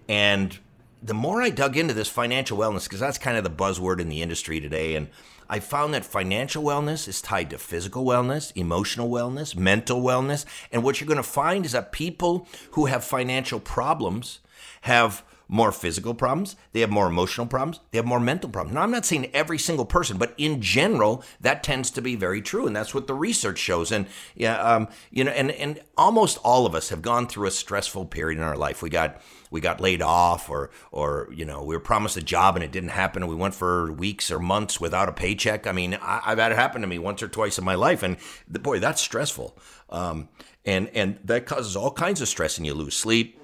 [0.09, 0.59] And
[1.01, 4.09] the more I dug into this financial wellness, because that's kind of the buzzword in
[4.09, 5.09] the industry today, and
[5.49, 10.45] I found that financial wellness is tied to physical wellness, emotional wellness, mental wellness.
[10.73, 14.41] And what you're going to find is that people who have financial problems
[14.83, 18.75] have more physical problems, they have more emotional problems, they have more mental problems.
[18.75, 22.41] Now, I'm not saying every single person, but in general, that tends to be very
[22.41, 23.93] true, and that's what the research shows.
[23.93, 27.51] And yeah, um, you know, and and almost all of us have gone through a
[27.51, 28.83] stressful period in our life.
[28.83, 32.57] We got we got laid off, or or you know, we were promised a job
[32.57, 35.67] and it didn't happen, and we went for weeks or months without a paycheck.
[35.67, 38.03] I mean, I, have had it happen to me once or twice in my life,
[38.03, 38.17] and
[38.49, 39.57] the, boy, that's stressful.
[39.91, 40.29] Um,
[40.65, 43.41] and and that causes all kinds of stress, and you lose sleep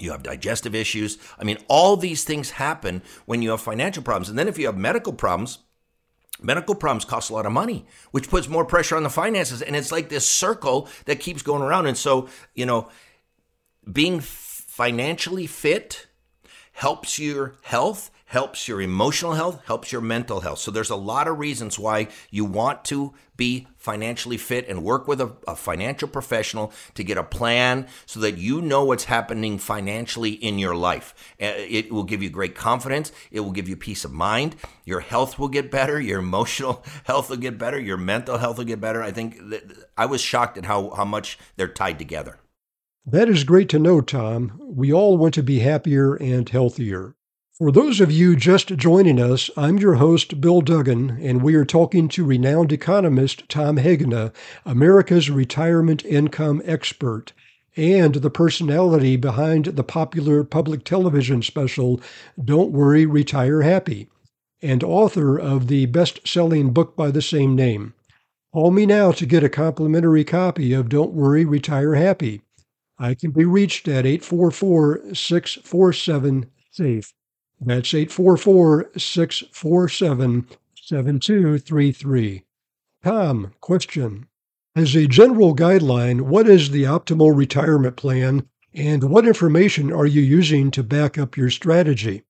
[0.00, 1.18] you have digestive issues.
[1.38, 4.28] I mean, all these things happen when you have financial problems.
[4.28, 5.58] And then if you have medical problems,
[6.40, 9.62] medical problems cost a lot of money, which puts more pressure on the finances.
[9.62, 11.86] And it's like this circle that keeps going around.
[11.86, 12.88] And so, you know,
[13.90, 14.20] being
[14.78, 16.06] financially fit
[16.70, 20.60] helps your health, helps your emotional health, helps your mental health.
[20.60, 25.08] So there's a lot of reasons why you want to be financially fit and work
[25.08, 29.58] with a, a, financial professional to get a plan so that you know what's happening
[29.58, 31.12] financially in your life.
[31.42, 33.10] Uh, it will give you great confidence.
[33.32, 34.54] It will give you peace of mind.
[34.84, 36.00] Your health will get better.
[36.00, 37.80] Your emotional health will get better.
[37.80, 39.02] Your mental health will get better.
[39.02, 39.40] I think
[39.96, 42.38] I was shocked at how, how much they're tied together.
[43.06, 44.52] That is great to know, Tom.
[44.60, 47.14] We all want to be happier and healthier.
[47.52, 51.64] For those of you just joining us, I'm your host, Bill Duggan, and we are
[51.64, 54.32] talking to renowned economist Tom Hegna,
[54.64, 57.32] America's retirement income expert.
[57.76, 62.00] and the personality behind the popular public television special
[62.42, 64.08] Don't Worry, Retire Happy,
[64.60, 67.94] and author of the best selling book by the same name.
[68.52, 72.42] Call me now to get a complimentary copy of Don't Worry, Retire Happy.
[72.98, 77.14] I can be reached at 844 647 SAFE.
[77.60, 82.44] That's 844 647 7233.
[83.04, 84.26] Tom, question.
[84.74, 90.20] As a general guideline, what is the optimal retirement plan and what information are you
[90.20, 92.22] using to back up your strategy?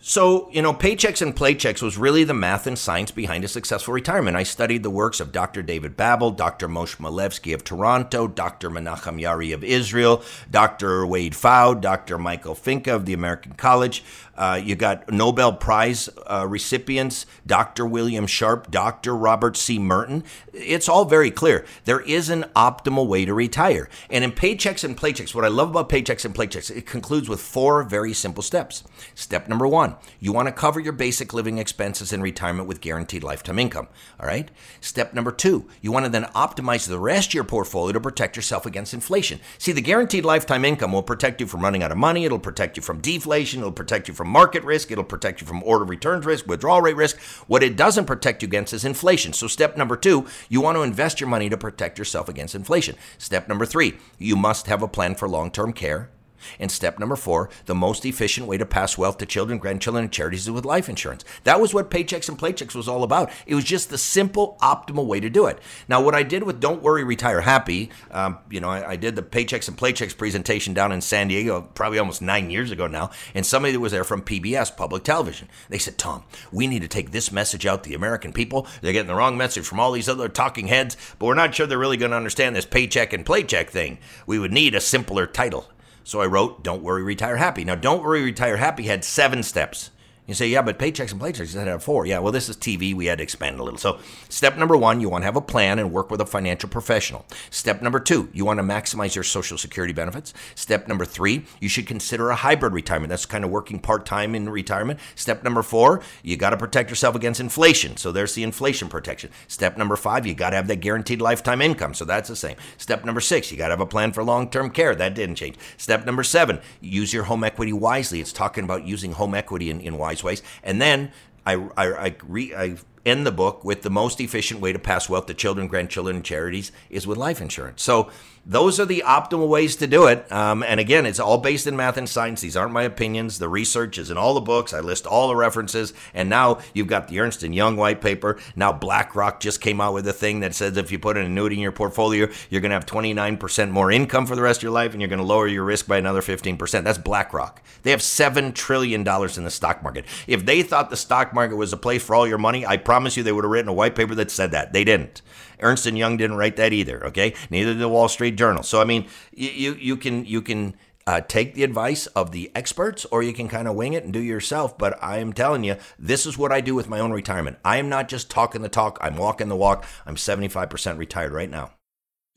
[0.00, 3.92] So, you know, Paychecks and Playchecks was really the math and science behind a successful
[3.92, 4.36] retirement.
[4.36, 5.60] I studied the works of Dr.
[5.60, 6.68] David Babbel, Dr.
[6.68, 8.70] Moshe Milevsky of Toronto, Dr.
[8.70, 11.04] Menachem Yaari of Israel, Dr.
[11.04, 12.16] Wade Pfau, Dr.
[12.16, 14.04] Michael Finke of the American College.
[14.38, 17.84] Uh, you got Nobel Prize uh, recipients, Dr.
[17.84, 19.16] William Sharpe, Dr.
[19.16, 19.80] Robert C.
[19.80, 20.22] Merton.
[20.52, 21.66] It's all very clear.
[21.86, 23.88] There is an optimal way to retire.
[24.08, 27.40] And in Paychecks and Playchecks, what I love about Paychecks and Playchecks, it concludes with
[27.40, 28.84] four very simple steps.
[29.16, 33.24] Step number one, you want to cover your basic living expenses in retirement with guaranteed
[33.24, 33.88] lifetime income.
[34.20, 34.52] All right.
[34.80, 38.36] Step number two, you want to then optimize the rest of your portfolio to protect
[38.36, 39.40] yourself against inflation.
[39.58, 42.24] See, the guaranteed lifetime income will protect you from running out of money.
[42.24, 43.58] It'll protect you from deflation.
[43.60, 46.96] It'll protect you from market risk, it'll protect you from order returns risk, withdrawal rate
[46.96, 47.18] risk.
[47.46, 49.32] What it doesn't protect you against is inflation.
[49.32, 52.96] So, step number two, you want to invest your money to protect yourself against inflation.
[53.18, 56.10] Step number three, you must have a plan for long term care.
[56.58, 60.12] And step number four, the most efficient way to pass wealth to children, grandchildren, and
[60.12, 61.24] charities is with life insurance.
[61.44, 63.30] That was what Paychecks and Playchecks was all about.
[63.46, 65.58] It was just the simple, optimal way to do it.
[65.88, 69.16] Now, what I did with Don't Worry, Retire Happy, um, you know, I, I, did
[69.16, 73.10] the Paychecks and Playchecks presentation down in San Diego probably almost nine years ago now,
[73.34, 76.88] and somebody that was there from PBS, public television, they said, Tom, we need to
[76.88, 78.66] take this message out to the American people.
[78.80, 81.66] They're getting the wrong message from all these other talking heads, but we're not sure
[81.66, 83.98] they're really going to understand this paycheck and playcheck thing.
[84.26, 85.68] We would need a simpler title.
[86.08, 87.64] So I wrote, Don't Worry, Retire Happy.
[87.64, 89.90] Now, Don't Worry, Retire Happy had seven steps.
[90.28, 92.04] You say, yeah, but paychecks and playchecks had to have four.
[92.04, 92.94] Yeah, well, this is TV.
[92.94, 93.78] We had to expand a little.
[93.78, 96.68] So, step number one, you want to have a plan and work with a financial
[96.68, 97.24] professional.
[97.48, 100.34] Step number two, you want to maximize your Social Security benefits.
[100.54, 103.08] Step number three, you should consider a hybrid retirement.
[103.08, 105.00] That's kind of working part time in retirement.
[105.14, 107.96] Step number four, you got to protect yourself against inflation.
[107.96, 109.30] So, there's the inflation protection.
[109.46, 111.94] Step number five, you got to have that guaranteed lifetime income.
[111.94, 112.56] So, that's the same.
[112.76, 114.94] Step number six, you got to have a plan for long term care.
[114.94, 115.56] That didn't change.
[115.78, 118.20] Step number seven, use your home equity wisely.
[118.20, 120.42] It's talking about using home equity in, in wise ways.
[120.62, 121.12] And then
[121.46, 122.76] I, I, I, re, I
[123.06, 126.24] end the book with the most efficient way to pass wealth to children, grandchildren, and
[126.24, 127.82] charities is with life insurance.
[127.82, 128.10] So
[128.48, 130.30] those are the optimal ways to do it.
[130.32, 132.40] Um, and again, it's all based in math and science.
[132.40, 133.38] These aren't my opinions.
[133.38, 134.72] The research is in all the books.
[134.72, 135.92] I list all the references.
[136.14, 138.38] And now you've got the Ernst and Young white paper.
[138.56, 141.56] Now BlackRock just came out with a thing that says if you put an annuity
[141.56, 144.72] in your portfolio, you're going to have 29% more income for the rest of your
[144.72, 146.84] life, and you're going to lower your risk by another 15%.
[146.84, 147.62] That's BlackRock.
[147.82, 150.06] They have seven trillion dollars in the stock market.
[150.26, 153.14] If they thought the stock market was a place for all your money, I promise
[153.16, 154.72] you they would have written a white paper that said that.
[154.72, 155.20] They didn't.
[155.60, 157.04] Ernst and Young didn't write that either.
[157.06, 158.62] Okay, neither did the Wall Street Journal.
[158.62, 160.74] So I mean, you you can you can.
[161.06, 164.12] Uh, take the advice of the experts or you can kind of wing it and
[164.12, 164.76] do yourself.
[164.76, 167.56] But I am telling you, this is what I do with my own retirement.
[167.64, 169.86] I am not just talking the talk, I'm walking the walk.
[170.04, 171.70] I'm 75% retired right now.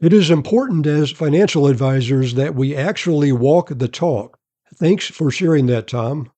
[0.01, 4.39] It is important as financial advisors that we actually walk the talk.
[4.73, 6.31] Thanks for sharing that, Tom.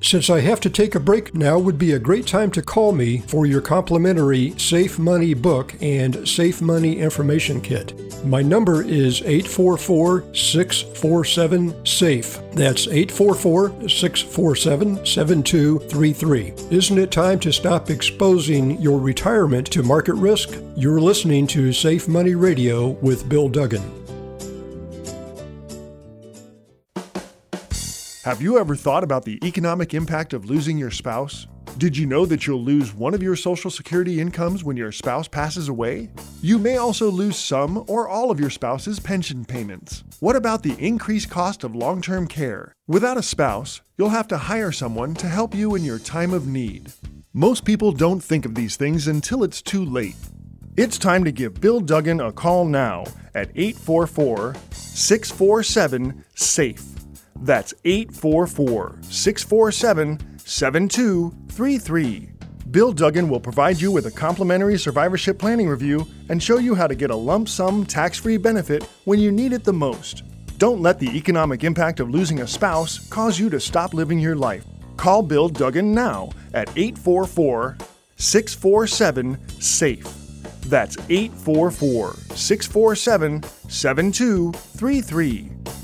[0.00, 2.92] Since I have to take a break now would be a great time to call
[2.92, 7.94] me for your complimentary Safe Money book and Safe Money information kit.
[8.24, 12.38] My number is 844 647 SAFE.
[12.52, 16.54] That's 844 647 7233.
[16.70, 20.56] Isn't it time to stop exposing your retirement to market risk?
[20.76, 23.97] You're listening to Safe Money Radio with Bill Duggan.
[28.28, 31.46] Have you ever thought about the economic impact of losing your spouse?
[31.78, 35.26] Did you know that you'll lose one of your Social Security incomes when your spouse
[35.26, 36.10] passes away?
[36.42, 40.04] You may also lose some or all of your spouse's pension payments.
[40.20, 42.74] What about the increased cost of long term care?
[42.86, 46.46] Without a spouse, you'll have to hire someone to help you in your time of
[46.46, 46.92] need.
[47.32, 50.18] Most people don't think of these things until it's too late.
[50.76, 56.97] It's time to give Bill Duggan a call now at 844 647 SAFE.
[57.40, 62.30] That's 844 647 7233.
[62.70, 66.86] Bill Duggan will provide you with a complimentary survivorship planning review and show you how
[66.86, 70.22] to get a lump sum tax free benefit when you need it the most.
[70.58, 74.36] Don't let the economic impact of losing a spouse cause you to stop living your
[74.36, 74.66] life.
[74.96, 77.78] Call Bill Duggan now at 844
[78.16, 80.04] 647 SAFE.
[80.62, 85.77] That's 844 647 7233.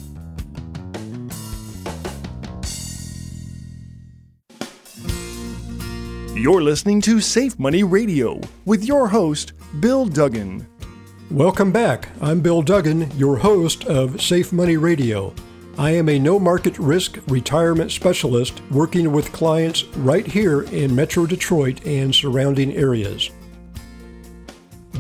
[6.45, 10.67] You're listening to Safe Money Radio with your host, Bill Duggan.
[11.31, 12.11] Welcome back.
[12.21, 15.33] I'm Bill Duggan, your host of Safe Money Radio.
[15.79, 21.25] I am a no market risk retirement specialist working with clients right here in Metro
[21.25, 23.31] Detroit and surrounding areas.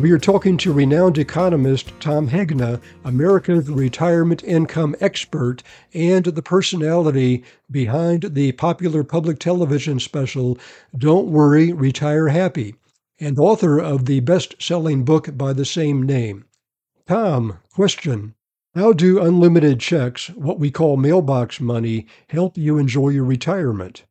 [0.00, 5.62] We are talking to renowned economist Tom Hegna, America's retirement income expert,
[5.94, 10.58] and the personality behind the popular public television special
[10.98, 12.74] Don't Worry, Retire Happy,
[13.20, 16.44] and author of the best selling book by the same name.
[17.06, 18.34] Tom, question
[18.74, 24.02] How do unlimited checks, what we call mailbox money, help you enjoy your retirement?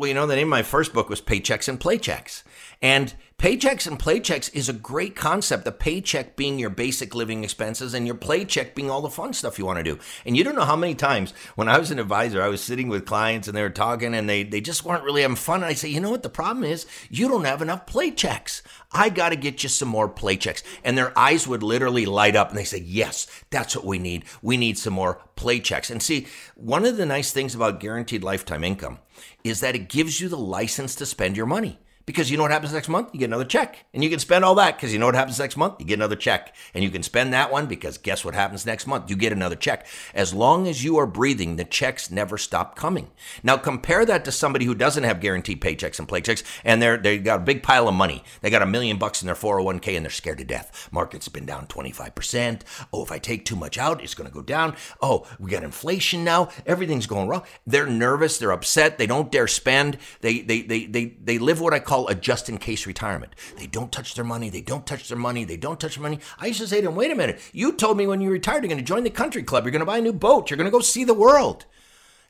[0.00, 2.42] Well, you know, the name of my first book was Paychecks and Playchecks.
[2.80, 5.64] And paychecks and playchecks is a great concept.
[5.64, 9.58] The paycheck being your basic living expenses and your playcheck being all the fun stuff
[9.58, 9.98] you want to do.
[10.26, 12.90] And you don't know how many times when I was an advisor, I was sitting
[12.90, 15.62] with clients and they were talking and they, they just weren't really having fun.
[15.62, 16.22] And I say, you know what?
[16.22, 18.60] The problem is you don't have enough playchecks.
[18.92, 20.62] I got to get you some more playchecks.
[20.84, 24.26] And their eyes would literally light up and they say, yes, that's what we need.
[24.42, 25.90] We need some more playchecks.
[25.90, 26.26] And see,
[26.56, 28.98] one of the nice things about guaranteed lifetime income
[29.42, 31.78] is that it gives you the license to spend your money
[32.10, 33.10] because you know what happens next month?
[33.12, 33.86] You get another check.
[33.94, 35.76] And you can spend all that because you know what happens next month?
[35.78, 36.56] You get another check.
[36.74, 39.08] And you can spend that one because guess what happens next month?
[39.08, 39.86] You get another check.
[40.12, 43.10] As long as you are breathing, the checks never stop coming.
[43.44, 47.18] Now compare that to somebody who doesn't have guaranteed paychecks and paychecks and they're they
[47.18, 48.24] got a big pile of money.
[48.40, 50.88] They got a million bucks in their 401k and they're scared to death.
[50.90, 52.62] Market's been down 25%.
[52.92, 54.74] Oh, if I take too much out, it's going to go down.
[55.00, 56.48] Oh, we got inflation now.
[56.66, 57.44] Everything's going wrong.
[57.66, 59.98] They're nervous, they're upset, they don't dare spend.
[60.20, 63.34] They they they they they live what I call a just in case retirement.
[63.56, 64.50] They don't touch their money.
[64.50, 65.44] They don't touch their money.
[65.44, 66.20] They don't touch their money.
[66.38, 67.40] I used to say to them, wait a minute.
[67.52, 69.64] You told me when you retired, you're going to join the country club.
[69.64, 70.50] You're going to buy a new boat.
[70.50, 71.66] You're going to go see the world.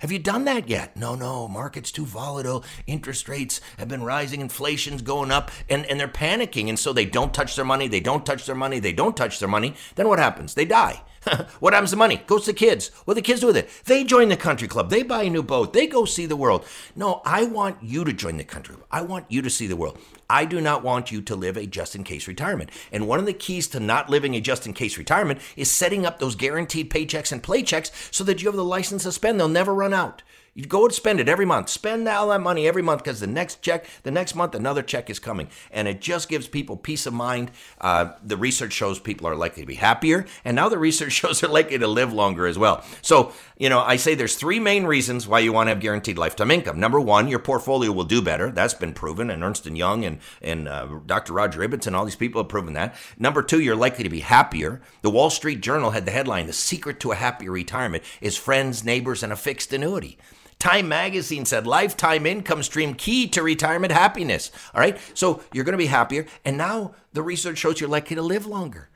[0.00, 0.96] Have you done that yet?
[0.96, 2.64] No, no, market's too volatile.
[2.86, 6.70] Interest rates have been rising, inflation's going up, and, and they're panicking.
[6.70, 9.38] And so they don't touch their money, they don't touch their money, they don't touch
[9.38, 9.74] their money.
[9.96, 10.54] Then what happens?
[10.54, 11.02] They die.
[11.60, 12.22] what happens to money?
[12.26, 12.88] Goes to kids.
[13.04, 13.68] What do the kids do with it?
[13.84, 14.90] They join the country club.
[14.90, 15.72] They buy a new boat.
[15.72, 16.64] They go see the world.
[16.96, 18.86] No, I want you to join the country club.
[18.90, 19.98] I want you to see the world.
[20.30, 22.70] I do not want you to live a just in case retirement.
[22.90, 26.06] And one of the keys to not living a just in case retirement is setting
[26.06, 29.38] up those guaranteed paychecks and playchecks so that you have the license to spend.
[29.38, 30.22] They'll never run out.
[30.54, 31.68] You go and spend it every month.
[31.68, 35.08] Spend all that money every month because the next check, the next month, another check
[35.08, 35.48] is coming.
[35.70, 37.52] And it just gives people peace of mind.
[37.80, 40.26] Uh, the research shows people are likely to be happier.
[40.44, 42.84] And now the research shows they're likely to live longer as well.
[43.00, 46.18] So, you know, I say there's three main reasons why you want to have guaranteed
[46.18, 46.80] lifetime income.
[46.80, 48.50] Number one, your portfolio will do better.
[48.50, 49.30] That's been proven.
[49.30, 51.32] And Ernst & Young and, and uh, Dr.
[51.32, 52.96] Roger Ibbotson, all these people have proven that.
[53.18, 54.80] Number two, you're likely to be happier.
[55.02, 58.84] The Wall Street Journal had the headline, The Secret to a Happier Retirement is Friends,
[58.84, 60.18] Neighbors, and a Fixed Annuity.
[60.60, 64.50] Time magazine said lifetime income stream key to retirement happiness.
[64.74, 64.98] All right.
[65.14, 66.26] So you're going to be happier.
[66.44, 68.90] And now the research shows you're likely to live longer.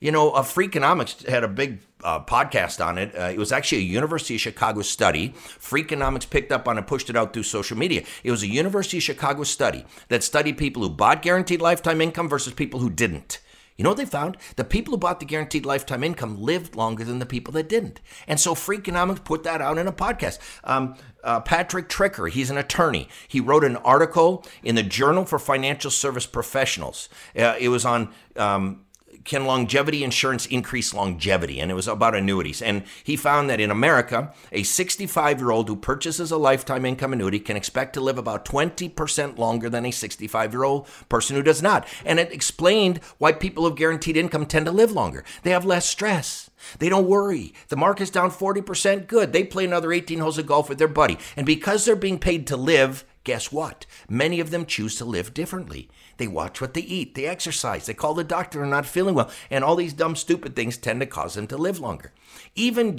[0.00, 3.16] You know, uh, Freakonomics had a big uh, podcast on it.
[3.16, 5.30] Uh, it was actually a University of Chicago study.
[5.30, 8.02] Freakonomics picked up on it, pushed it out through social media.
[8.24, 12.28] It was a University of Chicago study that studied people who bought guaranteed lifetime income
[12.28, 13.40] versus people who didn't.
[13.76, 14.36] You know what they found?
[14.54, 18.00] The people who bought the guaranteed lifetime income lived longer than the people that didn't.
[18.28, 20.38] And so Freakonomics put that out in a podcast.
[20.62, 20.94] Um,
[21.24, 23.08] uh, Patrick Tricker, he's an attorney.
[23.26, 27.08] He wrote an article in the Journal for Financial Service Professionals.
[27.36, 28.83] Uh, it was on um,
[29.24, 31.60] can longevity insurance increase longevity?
[31.60, 32.62] And it was about annuities.
[32.62, 37.12] And he found that in America, a 65 year old who purchases a lifetime income
[37.12, 41.42] annuity can expect to live about 20% longer than a 65 year old person who
[41.42, 41.88] does not.
[42.04, 45.24] And it explained why people of guaranteed income tend to live longer.
[45.42, 46.50] They have less stress.
[46.78, 47.54] They don't worry.
[47.68, 49.06] The market's down 40%.
[49.06, 49.32] Good.
[49.32, 51.18] They play another 18 holes of golf with their buddy.
[51.36, 53.86] And because they're being paid to live, guess what?
[54.08, 55.88] Many of them choose to live differently.
[56.16, 59.30] They watch what they eat, they exercise, they call the doctor and not feeling well,
[59.50, 62.12] and all these dumb, stupid things tend to cause them to live longer.
[62.54, 62.98] Even,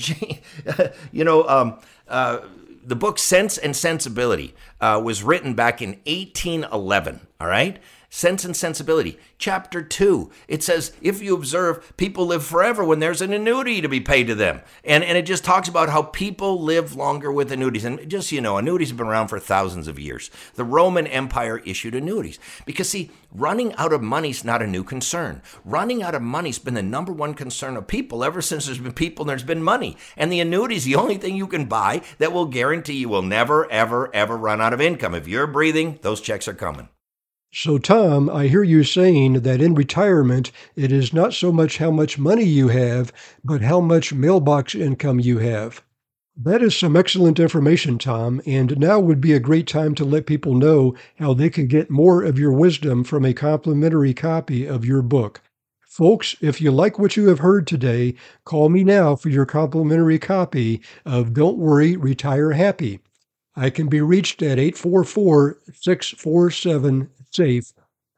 [1.12, 2.40] you know, um, uh,
[2.84, 7.80] the book Sense and Sensibility uh, was written back in 1811, all right?
[8.16, 10.32] Sense and Sensibility, chapter 2.
[10.48, 14.28] It says, if you observe, people live forever when there's an annuity to be paid
[14.28, 14.62] to them.
[14.86, 17.84] And, and it just talks about how people live longer with annuities.
[17.84, 20.32] And just so you know, annuities have been around for thousands of years.
[20.54, 22.40] The Roman Empire issued annuities.
[22.66, 25.42] Because, see, running out of money's not a new concern.
[25.66, 28.94] Running out of money's been the number one concern of people ever since there's been
[28.94, 29.98] people and there's been money.
[30.16, 33.24] And the annuity is the only thing you can buy that will guarantee you will
[33.24, 35.14] never, ever, ever run out of income.
[35.14, 36.88] If you're breathing, those checks are coming.
[37.58, 41.90] So, Tom, I hear you saying that in retirement, it is not so much how
[41.90, 43.14] much money you have,
[43.46, 45.82] but how much mailbox income you have.
[46.36, 50.26] That is some excellent information, Tom, and now would be a great time to let
[50.26, 54.84] people know how they can get more of your wisdom from a complimentary copy of
[54.84, 55.40] your book.
[55.80, 60.20] Folks, if you like what you have heard today, call me now for your complimentary
[60.20, 63.00] copy of Don't Worry, Retire Happy.
[63.58, 67.74] I can be reached at 844 647 SAFE.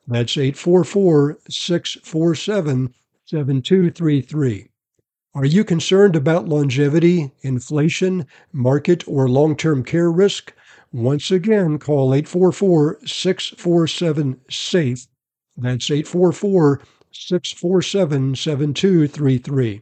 [0.07, 2.93] That's 844 647
[3.25, 4.69] 7233.
[5.33, 10.53] Are you concerned about longevity, inflation, market, or long term care risk?
[10.91, 15.07] Once again, call 844 647 SAFE.
[15.57, 19.81] That's 844 647 7233.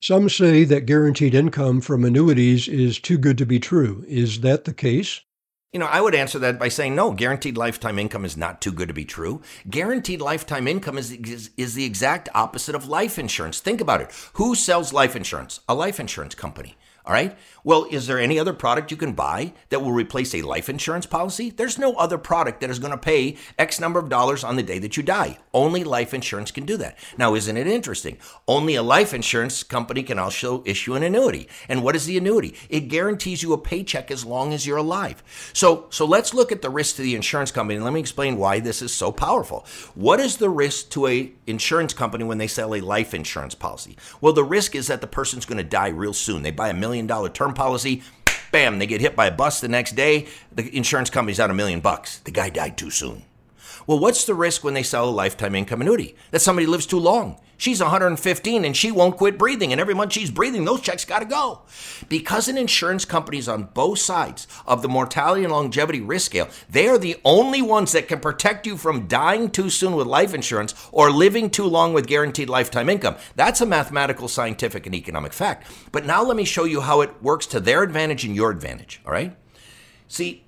[0.00, 4.04] Some say that guaranteed income from annuities is too good to be true.
[4.08, 5.20] Is that the case?
[5.72, 8.72] You know, I would answer that by saying no, guaranteed lifetime income is not too
[8.72, 9.40] good to be true.
[9.70, 13.58] Guaranteed lifetime income is, is, is the exact opposite of life insurance.
[13.58, 14.10] Think about it.
[14.34, 15.60] Who sells life insurance?
[15.70, 16.76] A life insurance company.
[17.04, 17.36] All right.
[17.64, 21.04] Well, is there any other product you can buy that will replace a life insurance
[21.04, 21.50] policy?
[21.50, 24.62] There's no other product that is going to pay X number of dollars on the
[24.62, 25.38] day that you die.
[25.52, 26.96] Only life insurance can do that.
[27.18, 28.18] Now, isn't it interesting?
[28.48, 31.48] Only a life insurance company can also issue an annuity.
[31.68, 32.54] And what is the annuity?
[32.68, 35.22] It guarantees you a paycheck as long as you're alive.
[35.52, 38.60] So, so let's look at the risk to the insurance company let me explain why
[38.60, 39.66] this is so powerful.
[39.94, 43.96] What is the risk to a insurance company when they sell a life insurance policy?
[44.20, 46.42] Well, the risk is that the person's going to die real soon.
[46.42, 48.02] They buy a million million dollar term policy.
[48.52, 50.26] Bam, they get hit by a bus the next day.
[50.54, 52.18] The insurance company's out a million bucks.
[52.18, 53.22] The guy died too soon.
[53.86, 56.14] Well, what's the risk when they sell a lifetime income annuity?
[56.32, 57.40] That somebody lives too long.
[57.62, 59.70] She's 115 and she won't quit breathing.
[59.70, 61.60] And every month she's breathing, those checks got to go.
[62.08, 66.48] Because an insurance company is on both sides of the mortality and longevity risk scale,
[66.68, 70.34] they are the only ones that can protect you from dying too soon with life
[70.34, 73.14] insurance or living too long with guaranteed lifetime income.
[73.36, 75.70] That's a mathematical, scientific, and economic fact.
[75.92, 79.00] But now let me show you how it works to their advantage and your advantage.
[79.06, 79.36] All right?
[80.08, 80.41] See,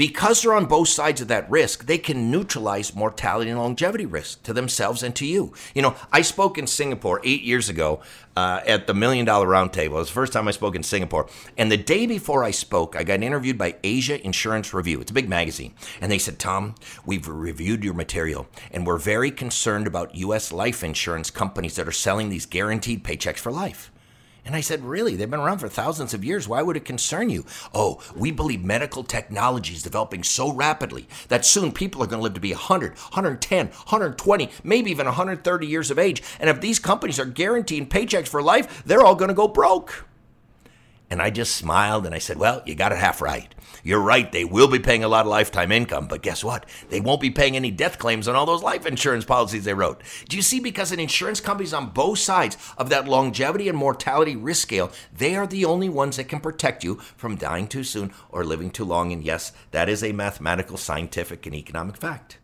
[0.00, 4.42] because they're on both sides of that risk, they can neutralize mortality and longevity risk
[4.42, 5.52] to themselves and to you.
[5.74, 8.00] You know, I spoke in Singapore eight years ago
[8.34, 9.84] uh, at the Million Dollar Roundtable.
[9.84, 11.28] It was the first time I spoke in Singapore.
[11.58, 15.02] And the day before I spoke, I got interviewed by Asia Insurance Review.
[15.02, 15.74] It's a big magazine.
[16.00, 20.50] And they said, Tom, we've reviewed your material, and we're very concerned about U.S.
[20.50, 23.92] life insurance companies that are selling these guaranteed paychecks for life.
[24.44, 25.16] And I said, Really?
[25.16, 26.48] They've been around for thousands of years.
[26.48, 27.44] Why would it concern you?
[27.74, 32.24] Oh, we believe medical technology is developing so rapidly that soon people are going to
[32.24, 36.22] live to be 100, 110, 120, maybe even 130 years of age.
[36.38, 40.06] And if these companies are guaranteeing paychecks for life, they're all going to go broke.
[41.10, 43.52] And I just smiled and I said, Well, you got it half right.
[43.82, 46.66] You're right, they will be paying a lot of lifetime income, but guess what?
[46.88, 50.02] They won't be paying any death claims on all those life insurance policies they wrote.
[50.28, 50.60] Do you see?
[50.60, 55.34] Because an insurance company's on both sides of that longevity and mortality risk scale, they
[55.34, 58.84] are the only ones that can protect you from dying too soon or living too
[58.84, 59.12] long.
[59.12, 62.38] And yes, that is a mathematical, scientific, and economic fact.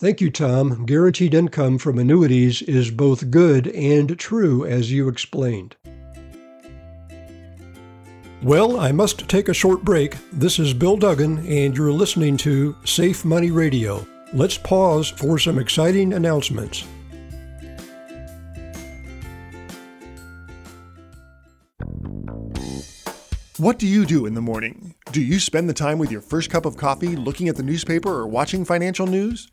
[0.00, 0.84] Thank you, Tom.
[0.84, 5.76] Guaranteed income from annuities is both good and true, as you explained.
[8.42, 10.16] Well, I must take a short break.
[10.32, 14.04] This is Bill Duggan, and you're listening to Safe Money Radio.
[14.32, 16.84] Let's pause for some exciting announcements.
[23.58, 24.94] What do you do in the morning?
[25.10, 28.08] Do you spend the time with your first cup of coffee looking at the newspaper
[28.08, 29.50] or watching financial news?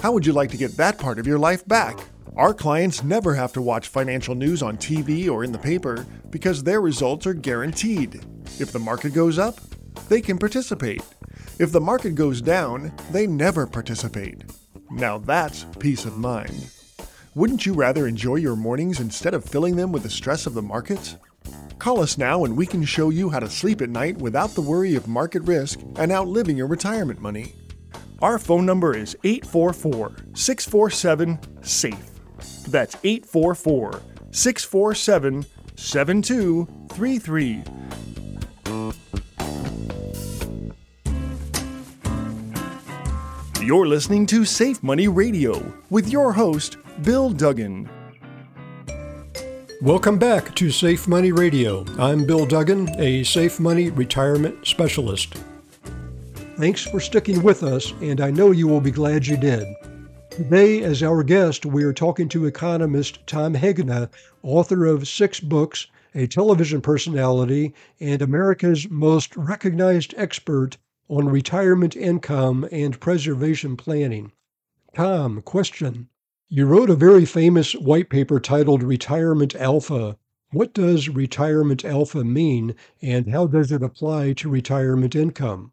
[0.00, 1.96] How would you like to get that part of your life back?
[2.34, 6.64] Our clients never have to watch financial news on TV or in the paper because
[6.64, 8.20] their results are guaranteed.
[8.58, 9.60] If the market goes up,
[10.08, 11.02] they can participate.
[11.60, 14.42] If the market goes down, they never participate.
[14.90, 16.68] Now that's peace of mind.
[17.36, 20.62] Wouldn't you rather enjoy your mornings instead of filling them with the stress of the
[20.62, 21.14] markets?
[21.78, 24.60] Call us now and we can show you how to sleep at night without the
[24.60, 27.54] worry of market risk and outliving your retirement money.
[28.22, 32.10] Our phone number is 844 647 SAFE.
[32.68, 37.62] That's 844 647 7233.
[43.66, 47.90] You're listening to Safe Money Radio with your host, Bill Duggan.
[49.82, 51.84] Welcome back to Safe Money Radio.
[51.98, 55.34] I'm Bill Duggan, a Safe Money retirement specialist.
[56.56, 59.66] Thanks for sticking with us, and I know you will be glad you did.
[60.30, 64.08] Today, as our guest, we are talking to economist Tom Hegna,
[64.42, 72.66] author of six books, a television personality, and America's most recognized expert on retirement income
[72.72, 74.32] and preservation planning.
[74.94, 76.08] Tom, question.
[76.48, 80.16] You wrote a very famous white paper titled Retirement Alpha.
[80.52, 85.72] What does retirement alpha mean, and how does it apply to retirement income?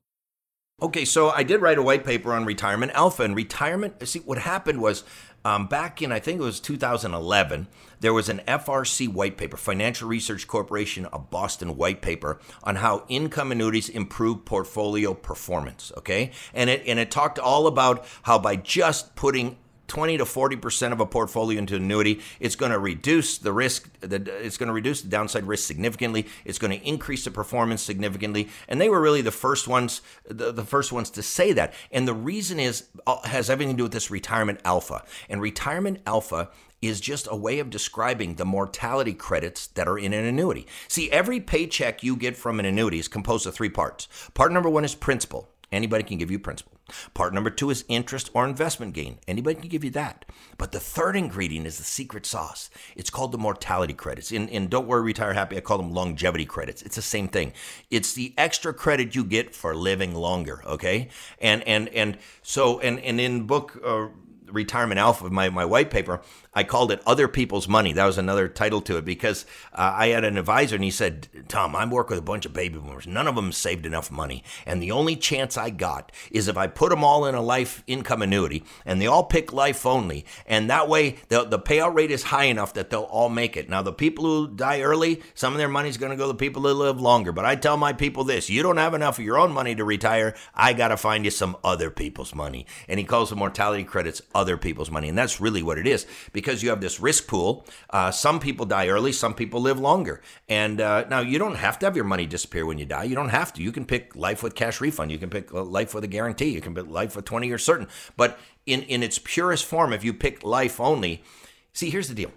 [0.82, 4.06] Okay, so I did write a white paper on retirement alpha and retirement.
[4.08, 5.04] See, what happened was
[5.46, 7.68] um, back in, I think it was 2011,
[8.00, 13.06] there was an FRC white paper, Financial Research Corporation of Boston white paper on how
[13.10, 15.92] income annuities improve portfolio performance.
[16.00, 16.32] Okay.
[16.52, 19.58] And it, and it talked all about how by just putting
[19.88, 23.90] 20 to 40 percent of a portfolio into annuity, it's going to reduce the risk.
[24.02, 26.28] That It's going to reduce the downside risk significantly.
[26.46, 28.50] It's going to increase the performance significantly.
[28.68, 31.74] And they were really the first ones, the, the first ones to say that.
[31.92, 35.04] And the reason is uh, has everything to do with this retirement alpha.
[35.30, 36.50] And retirement alpha
[36.82, 40.68] is just a way of describing the mortality credits that are in an annuity.
[40.88, 44.08] See, every paycheck you get from an annuity is composed of three parts.
[44.34, 45.48] Part number one is principal.
[45.72, 46.73] Anybody can give you principal.
[47.14, 49.20] Part number two is interest or investment gain.
[49.28, 50.26] Anybody can give you that.
[50.58, 52.70] But the third ingredient is the secret sauce.
[52.96, 54.32] It's called the mortality credits.
[54.32, 56.82] In, in Don't Worry, Retire Happy, I call them longevity credits.
[56.82, 57.54] It's the same thing.
[57.90, 61.10] It's the extra credit you get for living longer, okay?
[61.40, 64.08] And and and so and and in book uh,
[64.54, 66.22] Retirement Alpha, my, my white paper,
[66.56, 67.94] I called it Other People's Money.
[67.94, 71.28] That was another title to it because uh, I had an advisor and he said,
[71.48, 73.08] Tom, I work with a bunch of baby boomers.
[73.08, 74.44] None of them saved enough money.
[74.66, 77.84] And the only chance I got is if I put them all in a life
[77.88, 80.26] income annuity and they all pick life only.
[80.46, 83.70] And that way, the, the payout rate is high enough that they'll all make it.
[83.70, 86.38] Now, the people who die early, some of their money's going to go to the
[86.38, 87.32] people who live longer.
[87.32, 89.84] But I tell my people this you don't have enough of your own money to
[89.84, 90.36] retire.
[90.54, 92.68] I got to find you some other people's money.
[92.88, 95.10] And he calls the mortality credits other people's money.
[95.10, 97.66] And that's really what it is because you have this risk pool.
[97.90, 100.22] Uh, some people die early, some people live longer.
[100.50, 103.04] And uh, now you don't have to have your money disappear when you die.
[103.04, 103.64] You don't have to.
[103.64, 105.12] You can pick life with cash refund.
[105.12, 106.50] You can pick life with a guarantee.
[106.50, 107.88] You can pick life with 20 years certain.
[108.18, 111.24] But in, in its purest form, if you pick life only,
[111.72, 112.32] see, here's the deal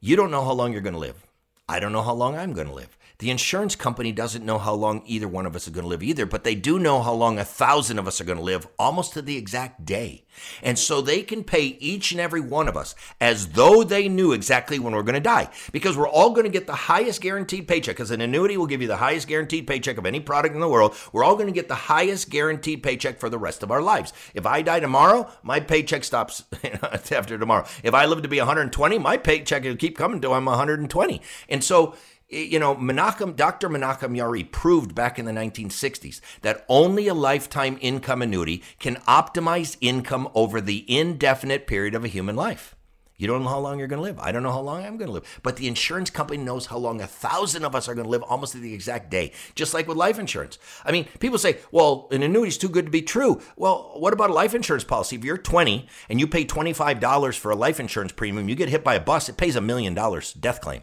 [0.00, 1.26] you don't know how long you're going to live.
[1.68, 2.95] I don't know how long I'm going to live.
[3.18, 6.02] The insurance company doesn't know how long either one of us are going to live
[6.02, 8.66] either, but they do know how long a thousand of us are going to live
[8.78, 10.26] almost to the exact day.
[10.62, 14.32] And so they can pay each and every one of us as though they knew
[14.32, 17.66] exactly when we're going to die because we're all going to get the highest guaranteed
[17.66, 20.60] paycheck because an annuity will give you the highest guaranteed paycheck of any product in
[20.60, 20.94] the world.
[21.12, 24.12] We're all going to get the highest guaranteed paycheck for the rest of our lives.
[24.34, 26.44] If I die tomorrow, my paycheck stops
[27.10, 27.66] after tomorrow.
[27.82, 31.22] If I live to be 120, my paycheck will keep coming till I'm 120.
[31.48, 31.94] And so
[32.28, 33.68] you know, Menachem, Dr.
[33.68, 39.76] Menachem Yaari proved back in the 1960s that only a lifetime income annuity can optimize
[39.80, 42.74] income over the indefinite period of a human life.
[43.18, 44.18] You don't know how long you're going to live.
[44.18, 45.40] I don't know how long I'm going to live.
[45.42, 48.22] But the insurance company knows how long a thousand of us are going to live
[48.22, 50.58] almost to the exact day, just like with life insurance.
[50.84, 53.40] I mean, people say, well, an annuity is too good to be true.
[53.56, 55.16] Well, what about a life insurance policy?
[55.16, 58.84] If you're 20 and you pay $25 for a life insurance premium, you get hit
[58.84, 60.82] by a bus, it pays a million dollars death claim.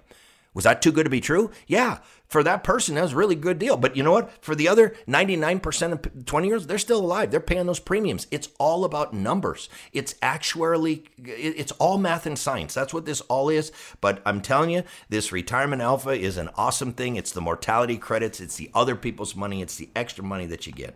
[0.53, 1.51] Was that too good to be true?
[1.67, 3.75] Yeah, for that person, that was a really good deal.
[3.77, 4.43] But you know what?
[4.43, 7.31] For the other 99% of 20 years, they're still alive.
[7.31, 8.27] They're paying those premiums.
[8.31, 9.67] It's all about numbers.
[9.93, 12.73] It's actually, it's all math and science.
[12.73, 13.71] That's what this all is.
[14.01, 17.15] But I'm telling you, this retirement alpha is an awesome thing.
[17.15, 20.73] It's the mortality credits, it's the other people's money, it's the extra money that you
[20.73, 20.95] get.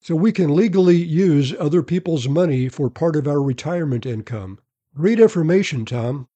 [0.00, 4.58] So we can legally use other people's money for part of our retirement income.
[4.94, 6.28] Great information, Tom.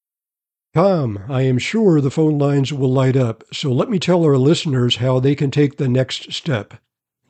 [0.75, 4.37] Tom, I am sure the phone lines will light up, so let me tell our
[4.37, 6.75] listeners how they can take the next step.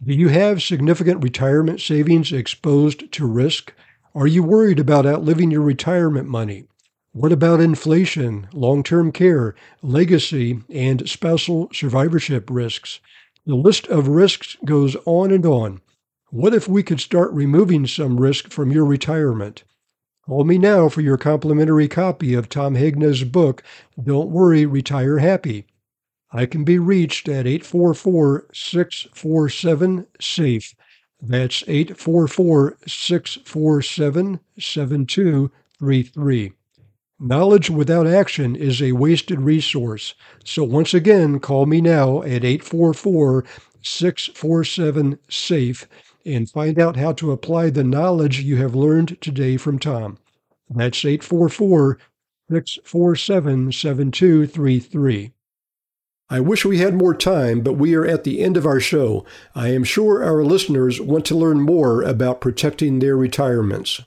[0.04, 3.74] Do you have significant retirement savings exposed to risk?
[4.14, 6.66] Are you worried about outliving your retirement money?
[7.14, 13.00] What about inflation, long term care, legacy, and spousal survivorship risks?
[13.46, 15.80] The list of risks goes on and on.
[16.30, 19.64] What if we could start removing some risk from your retirement?
[20.30, 23.64] Call me now for your complimentary copy of Tom Hegna's book,
[24.00, 25.66] Don't Worry, Retire Happy.
[26.32, 30.76] I can be reached at 844 647 SAFE.
[31.20, 36.52] That's 844 647 7233.
[37.20, 40.14] Knowledge without action is a wasted resource.
[40.46, 43.46] So once again, call me now at 844
[43.82, 45.88] 647 SAFE
[46.34, 50.18] and find out how to apply the knowledge you have learned today from Tom.
[50.70, 51.98] That's 844
[52.50, 55.34] 647 7233.
[56.32, 59.26] I wish we had more time, but we are at the end of our show.
[59.56, 64.02] I am sure our listeners want to learn more about protecting their retirements.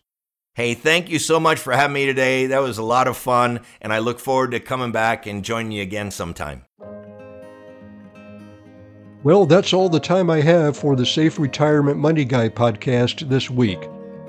[0.54, 2.46] Hey, thank you so much for having me today.
[2.46, 5.72] That was a lot of fun, and I look forward to coming back and joining
[5.72, 6.64] you again sometime.
[9.24, 13.48] Well, that's all the time I have for the Safe Retirement Money Guy podcast this
[13.48, 13.78] week.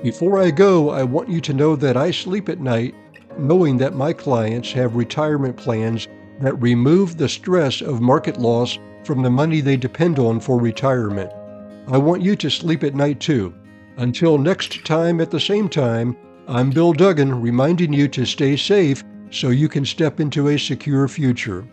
[0.04, 2.94] Before I go, I want you to know that I sleep at night
[3.36, 6.06] knowing that my clients have retirement plans
[6.40, 11.32] that remove the stress of market loss from the money they depend on for retirement.
[11.88, 13.52] I want you to sleep at night too.
[13.96, 16.16] Until next time at the same time,
[16.46, 21.08] I'm Bill Duggan reminding you to stay safe so you can step into a secure
[21.08, 21.66] future.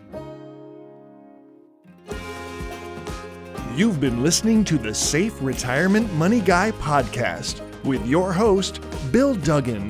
[3.74, 9.88] You've been listening to the Safe Retirement Money Guy podcast with your host, Bill Duggan.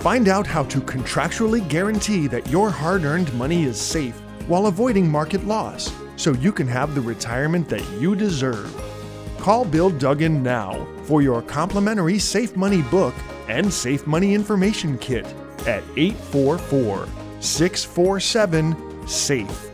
[0.00, 5.10] Find out how to contractually guarantee that your hard earned money is safe while avoiding
[5.10, 8.70] market loss so you can have the retirement that you deserve.
[9.38, 13.14] Call Bill Duggan now for your complimentary Safe Money book
[13.48, 15.24] and Safe Money information kit
[15.60, 17.08] at 844
[17.40, 19.70] 647 SAFE.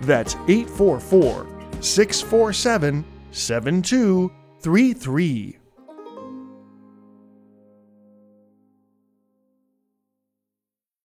[0.00, 5.63] That's 844 647 7233.